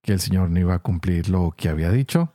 que 0.00 0.14
el 0.14 0.20
Señor 0.20 0.48
no 0.48 0.58
iba 0.60 0.76
a 0.76 0.78
cumplir 0.78 1.28
lo 1.28 1.52
que 1.54 1.68
había 1.68 1.90
dicho. 1.90 2.32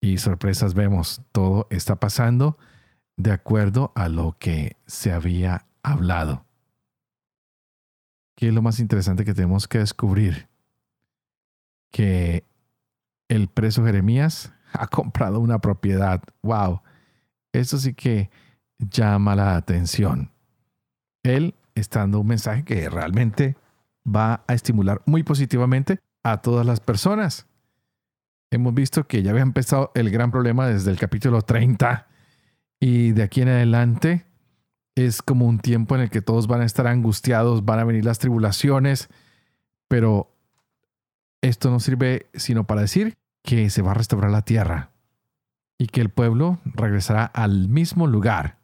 Y 0.00 0.18
sorpresas 0.18 0.74
vemos, 0.74 1.22
todo 1.30 1.68
está 1.70 2.00
pasando 2.00 2.58
de 3.16 3.32
acuerdo 3.32 3.92
a 3.94 4.08
lo 4.08 4.36
que 4.38 4.76
se 4.86 5.12
había 5.12 5.66
hablado. 5.82 6.44
¿Qué 8.36 8.48
es 8.48 8.54
lo 8.54 8.62
más 8.62 8.80
interesante 8.80 9.24
que 9.24 9.34
tenemos 9.34 9.68
que 9.68 9.78
descubrir? 9.78 10.48
Que 11.90 12.44
el 13.28 13.48
preso 13.48 13.84
Jeremías 13.84 14.52
ha 14.72 14.86
comprado 14.88 15.40
una 15.40 15.60
propiedad. 15.60 16.22
¡Wow! 16.42 16.82
Eso 17.52 17.78
sí 17.78 17.94
que 17.94 18.30
llama 18.78 19.36
la 19.36 19.56
atención. 19.56 20.32
Él 21.22 21.54
está 21.74 22.00
dando 22.00 22.20
un 22.20 22.26
mensaje 22.26 22.64
que 22.64 22.88
realmente 22.88 23.56
va 24.04 24.44
a 24.48 24.54
estimular 24.54 25.02
muy 25.06 25.22
positivamente 25.22 26.00
a 26.24 26.40
todas 26.40 26.66
las 26.66 26.80
personas. 26.80 27.46
Hemos 28.50 28.74
visto 28.74 29.06
que 29.06 29.22
ya 29.22 29.30
había 29.30 29.42
empezado 29.42 29.92
el 29.94 30.10
gran 30.10 30.30
problema 30.30 30.66
desde 30.66 30.90
el 30.90 30.98
capítulo 30.98 31.42
30 31.42 32.08
y 32.82 33.12
de 33.12 33.22
aquí 33.22 33.42
en 33.42 33.48
adelante 33.48 34.26
es 34.96 35.22
como 35.22 35.46
un 35.46 35.60
tiempo 35.60 35.94
en 35.94 36.00
el 36.00 36.10
que 36.10 36.20
todos 36.20 36.48
van 36.48 36.62
a 36.62 36.64
estar 36.64 36.88
angustiados, 36.88 37.64
van 37.64 37.78
a 37.78 37.84
venir 37.84 38.04
las 38.04 38.18
tribulaciones, 38.18 39.08
pero 39.86 40.34
esto 41.42 41.70
no 41.70 41.78
sirve 41.78 42.28
sino 42.34 42.66
para 42.66 42.80
decir 42.80 43.14
que 43.44 43.70
se 43.70 43.82
va 43.82 43.92
a 43.92 43.94
restaurar 43.94 44.32
la 44.32 44.42
tierra 44.42 44.90
y 45.78 45.86
que 45.86 46.00
el 46.00 46.08
pueblo 46.08 46.58
regresará 46.64 47.24
al 47.24 47.68
mismo 47.68 48.08
lugar. 48.08 48.58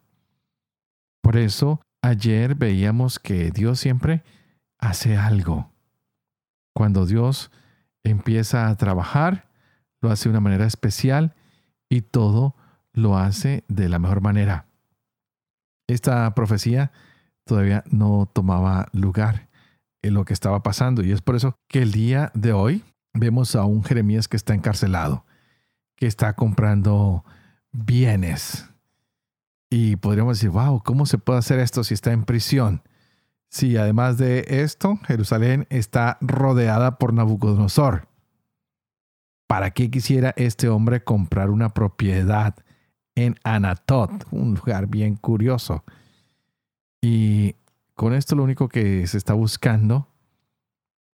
Por 1.22 1.37
eso 1.37 1.81
ayer 2.02 2.57
veíamos 2.57 3.20
que 3.20 3.52
Dios 3.52 3.78
siempre 3.78 4.24
hace 4.81 5.16
algo. 5.16 5.70
Cuando 6.74 7.07
Dios 7.07 7.52
empieza 8.02 8.66
a 8.66 8.76
trabajar, 8.76 9.48
lo 10.00 10.11
hace 10.11 10.24
de 10.24 10.31
una 10.31 10.40
manera 10.40 10.66
especial 10.66 11.37
y 11.88 12.00
todo 12.00 12.57
lo 12.92 13.16
hace 13.16 13.64
de 13.68 13.88
la 13.88 13.98
mejor 13.98 14.20
manera. 14.20 14.66
Esta 15.88 16.35
profecía 16.35 16.92
todavía 17.44 17.85
no 17.90 18.29
tomaba 18.33 18.88
lugar 18.92 19.48
en 20.03 20.14
lo 20.14 20.24
que 20.24 20.35
estaba 20.35 20.62
pasando 20.62 21.03
y 21.03 21.12
es 21.12 21.22
por 21.22 21.37
eso 21.37 21.57
que 21.68 21.83
el 21.83 21.92
día 21.92 22.31
de 22.35 22.53
hoy 22.53 22.85
vemos 23.14 23.57
a 23.57 23.64
un 23.64 23.83
Jeremías 23.83 24.29
que 24.29 24.37
está 24.37 24.55
encarcelado, 24.55 25.24
que 25.96 26.07
está 26.07 26.35
comprando 26.35 27.24
bienes. 27.72 28.68
Y 29.70 29.96
podríamos 29.96 30.38
decir, 30.38 30.51
wow, 30.51 30.83
¿cómo 30.83 31.07
se 31.07 31.18
puede 31.18 31.40
hacer 31.40 31.59
esto 31.59 31.85
si 31.85 31.94
está 31.94 32.12
en 32.12 32.24
prisión? 32.24 32.83
Si 33.51 33.77
además 33.77 34.18
de 34.18 34.44
esto, 34.46 34.98
Jerusalén 35.07 35.66
está 35.70 36.18
rodeada 36.20 36.98
por 36.98 37.12
Nabucodonosor. 37.12 38.09
¿Para 39.46 39.70
qué 39.70 39.90
quisiera 39.90 40.35
este 40.37 40.68
hombre 40.68 41.03
comprar 41.03 41.48
una 41.51 41.70
propiedad 41.70 42.55
en 43.24 43.37
Anatot? 43.44 44.11
Un 44.31 44.54
lugar 44.54 44.87
bien 44.87 45.16
curioso. 45.16 45.85
Y 47.00 47.54
con 47.94 48.14
esto 48.14 48.37
lo 48.37 48.44
único 48.44 48.68
que 48.68 49.07
se 49.07 49.18
está 49.18 49.35
buscando 49.35 50.09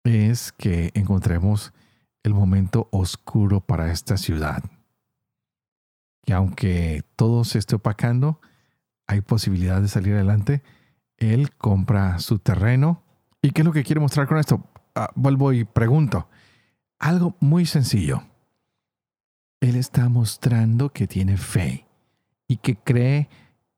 es 0.04 0.52
que 0.52 0.90
encontremos 0.94 1.72
el 2.22 2.34
momento 2.34 2.88
oscuro 2.90 3.60
para 3.60 3.92
esta 3.92 4.16
ciudad. 4.16 4.62
Que 6.24 6.32
aunque 6.32 7.02
todo 7.16 7.44
se 7.44 7.58
esté 7.58 7.76
opacando, 7.76 8.40
hay 9.06 9.20
posibilidad 9.20 9.80
de 9.80 9.88
salir 9.88 10.14
adelante 10.14 10.62
él 11.30 11.52
compra 11.56 12.18
su 12.18 12.38
terreno. 12.38 13.02
¿Y 13.40 13.50
qué 13.50 13.62
es 13.62 13.66
lo 13.66 13.72
que 13.72 13.84
quiere 13.84 14.00
mostrar 14.00 14.26
con 14.26 14.38
esto? 14.38 14.66
Ah, 14.94 15.10
vuelvo 15.14 15.52
y 15.52 15.64
pregunto. 15.64 16.28
Algo 16.98 17.36
muy 17.40 17.66
sencillo. 17.66 18.22
Él 19.60 19.76
está 19.76 20.08
mostrando 20.08 20.90
que 20.90 21.06
tiene 21.06 21.36
fe 21.36 21.86
y 22.52 22.56
que 22.58 22.76
cree 22.76 23.30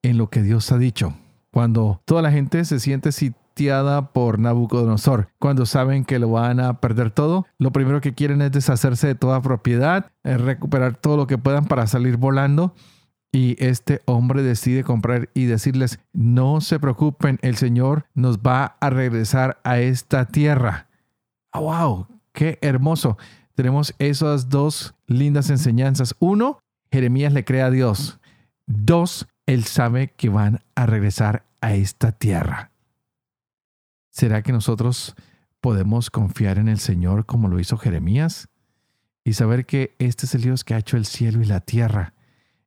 en 0.03 0.19
lo 0.19 0.29
que 0.31 0.43
Dios 0.43 0.73
ha 0.73 0.79
dicho. 0.79 1.15
Cuando 1.53 2.03
toda 2.05 2.23
la 2.23 2.33
gente 2.33 2.65
se 2.65 2.81
siente 2.81 3.13
sitiada 3.13 4.11
por 4.13 4.41
Nabucodonosor, 4.41 5.29
cuando 5.39 5.65
saben 5.65 6.05
que 6.05 6.19
lo 6.19 6.33
van 6.33 6.59
a 6.59 6.81
perder 6.81 7.13
todo, 7.13 7.47
lo 7.59 7.71
primero 7.71 8.01
que 8.01 8.15
quieren 8.15 8.43
es 8.43 8.51
deshacerse 8.51 9.07
de 9.07 9.15
toda 9.15 9.41
propiedad, 9.43 10.11
recuperar 10.25 10.97
todo 10.97 11.17
lo 11.17 11.29
que 11.29 11.39
puedan 11.39 11.67
para 11.67 11.87
salir 11.87 12.17
volando 12.17 12.75
y 13.31 13.57
este 13.65 14.01
hombre 14.07 14.43
decide 14.43 14.83
comprar 14.83 15.29
y 15.33 15.45
decirles, 15.45 16.01
no 16.13 16.61
se 16.61 16.81
preocupen, 16.81 17.39
el 17.43 17.57
Señor 17.57 18.07
nos 18.15 18.39
va 18.39 18.77
a 18.81 18.91
regresar 18.91 19.61
a 19.63 19.79
esta 19.79 20.27
tierra. 20.27 20.89
Ah, 21.53 21.61
¡Wow! 21.61 22.09
¡Qué 22.33 22.59
hermoso! 22.61 23.19
Tenemos 23.55 23.95
esas 24.01 24.49
dos 24.49 24.97
lindas 25.07 25.51
enseñanzas. 25.51 26.17
Uno, 26.19 26.59
Jeremías 26.91 27.33
le 27.33 27.45
cree 27.45 27.63
a 27.63 27.71
Dios. 27.71 28.19
Dos, 28.67 29.27
él 29.47 29.65
sabe 29.65 30.09
que 30.17 30.29
van 30.29 30.61
a 30.75 30.87
regresar 30.87 31.45
a 31.61 31.75
esta 31.75 32.13
tierra. 32.13 32.71
¿Será 34.11 34.43
que 34.43 34.53
nosotros 34.53 35.15
podemos 35.61 36.11
confiar 36.11 36.59
en 36.59 36.69
el 36.69 36.79
Señor 36.79 37.27
como 37.27 37.49
lo 37.49 37.59
hizo 37.59 37.77
Jeremías? 37.77 38.49
Y 39.25 39.33
saber 39.35 39.67
que 39.67 39.95
este 39.99 40.27
es 40.27 40.35
el 40.35 40.43
Dios 40.43 40.65
que 40.65 40.75
ha 40.75 40.79
hecho 40.79 40.97
el 40.97 41.07
cielo 41.07 41.43
y 41.43 41.47
la 41.47 41.61
tierra 41.61 42.15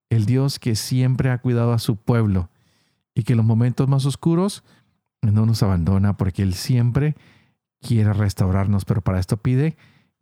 el 0.10 0.26
Dios 0.26 0.60
que 0.60 0.76
siempre 0.76 1.30
ha 1.30 1.38
cuidado 1.40 1.74
a 1.74 1.80
su 1.80 1.98
pueblo 1.98 2.50
y 3.14 3.24
que 3.24 3.34
en 3.34 3.38
los 3.38 3.46
momentos 3.46 3.88
más 3.88 4.06
oscuros 4.06 4.64
no 5.22 5.46
nos 5.46 5.64
abandona 5.64 6.18
porque 6.18 6.44
Él 6.44 6.54
siempre 6.54 7.16
quiere 7.82 8.14
restaurarnos, 8.14 8.86
pero 8.86 9.02
para 9.02 9.20
esto 9.20 9.38
pide 9.38 9.76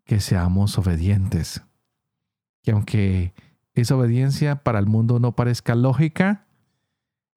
que 0.06 0.20
seamos 0.20 0.78
obedientes. 0.78 1.62
Que 2.64 2.72
aunque 2.72 3.34
esa 3.76 3.96
obediencia 3.96 4.58
para 4.64 4.80
el 4.80 4.88
mundo 4.88 5.20
no 5.20 5.36
parezca 5.36 5.76
lógica, 5.76 6.46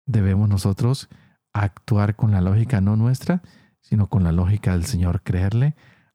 debemos 0.06 0.48
nosotros 0.48 1.08
actuar 1.52 2.16
con 2.16 2.30
la 2.30 2.40
lógica 2.40 2.80
no 2.80 2.96
nuestra, 2.96 3.42
sino 3.80 4.08
con 4.08 4.24
la 4.24 4.32
lógica 4.32 4.72
del 4.72 4.84
Señor, 4.84 5.22
creerle 5.22 5.74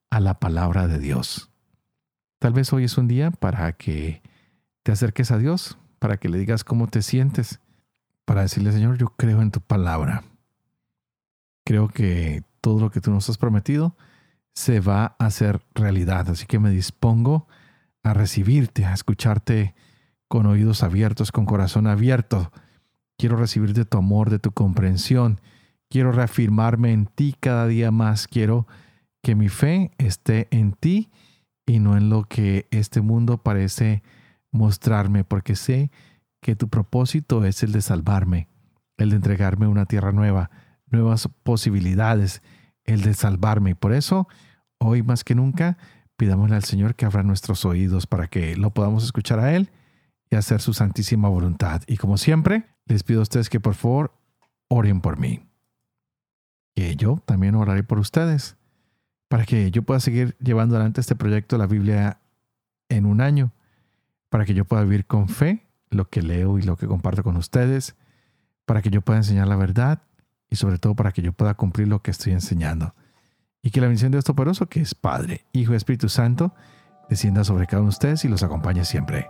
a 0.09 0.19
la 0.19 0.39
palabra 0.39 0.87
de 0.87 0.99
Dios. 0.99 1.49
Tal 2.39 2.53
vez 2.53 2.71
hoy 2.73 2.85
es 2.85 2.97
un 2.97 3.07
día 3.07 3.31
para 3.31 3.73
que 3.73 4.21
te 4.83 4.91
acerques 4.91 5.31
a 5.31 5.37
Dios, 5.37 5.77
para 5.99 6.17
que 6.17 6.29
le 6.29 6.37
digas 6.37 6.63
cómo 6.63 6.87
te 6.87 7.01
sientes, 7.01 7.59
para 8.25 8.41
decirle, 8.41 8.71
Señor, 8.71 8.97
yo 8.97 9.07
creo 9.09 9.41
en 9.41 9.51
tu 9.51 9.61
palabra. 9.61 10.23
Creo 11.65 11.87
que 11.87 12.43
todo 12.61 12.79
lo 12.79 12.91
que 12.91 13.01
tú 13.01 13.11
nos 13.11 13.29
has 13.29 13.37
prometido 13.37 13.95
se 14.53 14.79
va 14.79 15.15
a 15.17 15.25
hacer 15.25 15.61
realidad, 15.73 16.29
así 16.29 16.45
que 16.45 16.59
me 16.59 16.69
dispongo 16.69 17.47
a 18.03 18.13
recibirte, 18.13 18.85
a 18.85 18.93
escucharte 18.93 19.73
con 20.33 20.47
oídos 20.47 20.81
abiertos, 20.81 21.31
con 21.31 21.45
corazón 21.45 21.85
abierto. 21.85 22.51
Quiero 23.19 23.35
recibir 23.35 23.75
de 23.75 23.85
tu 23.85 23.99
amor, 23.99 24.31
de 24.31 24.39
tu 24.39 24.51
comprensión. 24.51 25.39
Quiero 25.91 26.11
reafirmarme 26.11 26.91
en 26.91 27.05
ti 27.05 27.35
cada 27.39 27.67
día 27.67 27.91
más. 27.91 28.27
Quiero 28.27 28.65
que 29.21 29.35
mi 29.35 29.47
fe 29.47 29.91
esté 29.99 30.47
en 30.49 30.71
ti 30.71 31.11
y 31.67 31.77
no 31.77 31.97
en 31.97 32.09
lo 32.09 32.23
que 32.23 32.67
este 32.71 33.01
mundo 33.01 33.43
parece 33.43 34.01
mostrarme, 34.49 35.23
porque 35.23 35.55
sé 35.55 35.91
que 36.41 36.55
tu 36.55 36.67
propósito 36.67 37.45
es 37.45 37.61
el 37.61 37.71
de 37.71 37.83
salvarme, 37.83 38.47
el 38.97 39.11
de 39.11 39.17
entregarme 39.17 39.67
una 39.67 39.85
tierra 39.85 40.13
nueva, 40.13 40.49
nuevas 40.87 41.29
posibilidades, 41.43 42.41
el 42.85 43.03
de 43.03 43.13
salvarme. 43.13 43.69
Y 43.69 43.75
por 43.75 43.93
eso, 43.93 44.27
hoy 44.79 45.03
más 45.03 45.23
que 45.23 45.35
nunca, 45.35 45.77
pidámosle 46.17 46.55
al 46.55 46.63
Señor 46.63 46.95
que 46.95 47.05
abra 47.05 47.21
nuestros 47.21 47.65
oídos 47.65 48.07
para 48.07 48.25
que 48.25 48.55
lo 48.55 48.71
podamos 48.71 49.03
escuchar 49.03 49.37
a 49.37 49.53
Él 49.53 49.69
y 50.33 50.35
hacer 50.35 50.61
su 50.61 50.73
santísima 50.73 51.29
voluntad. 51.29 51.83
Y 51.85 51.97
como 51.97 52.17
siempre, 52.17 52.65
les 52.85 53.03
pido 53.03 53.19
a 53.19 53.23
ustedes 53.23 53.49
que 53.49 53.59
por 53.59 53.75
favor 53.75 54.13
oren 54.67 54.99
por 54.99 55.19
mí. 55.19 55.47
Que 56.75 56.95
yo 56.95 57.21
también 57.25 57.53
oraré 57.53 57.83
por 57.83 57.99
ustedes, 57.99 58.57
para 59.27 59.45
que 59.45 59.69
yo 59.69 59.83
pueda 59.83 59.99
seguir 59.99 60.35
llevando 60.39 60.75
adelante 60.75 61.01
este 61.01 61.15
proyecto 61.15 61.55
de 61.55 61.59
la 61.59 61.67
Biblia 61.67 62.19
en 62.89 63.05
un 63.05 63.21
año 63.21 63.51
para 64.29 64.45
que 64.45 64.55
yo 64.55 64.65
pueda 64.65 64.83
vivir 64.83 65.05
con 65.05 65.29
fe 65.29 65.67
lo 65.91 66.09
que 66.09 66.23
leo 66.23 66.57
y 66.57 66.63
lo 66.63 66.75
que 66.77 66.87
comparto 66.87 67.21
con 67.21 67.37
ustedes, 67.37 67.95
para 68.65 68.81
que 68.81 68.89
yo 68.89 69.01
pueda 69.01 69.19
enseñar 69.19 69.47
la 69.47 69.55
verdad 69.55 70.01
y 70.49 70.55
sobre 70.55 70.79
todo 70.79 70.95
para 70.95 71.11
que 71.11 71.21
yo 71.21 71.33
pueda 71.33 71.53
cumplir 71.53 71.87
lo 71.87 72.01
que 72.01 72.09
estoy 72.09 72.33
enseñando. 72.33 72.95
Y 73.61 73.69
que 73.69 73.79
la 73.79 73.85
bendición 73.85 74.11
de 74.11 74.15
Dios 74.15 74.25
Todopoderoso, 74.25 74.67
que 74.67 74.81
es 74.81 74.95
Padre, 74.95 75.45
Hijo 75.53 75.73
y 75.73 75.75
Espíritu 75.75 76.09
Santo, 76.09 76.55
descienda 77.07 77.43
sobre 77.43 77.67
cada 77.67 77.81
uno 77.81 77.91
de 77.91 77.95
ustedes 77.95 78.25
y 78.25 78.27
los 78.27 78.41
acompañe 78.41 78.83
siempre. 78.83 79.29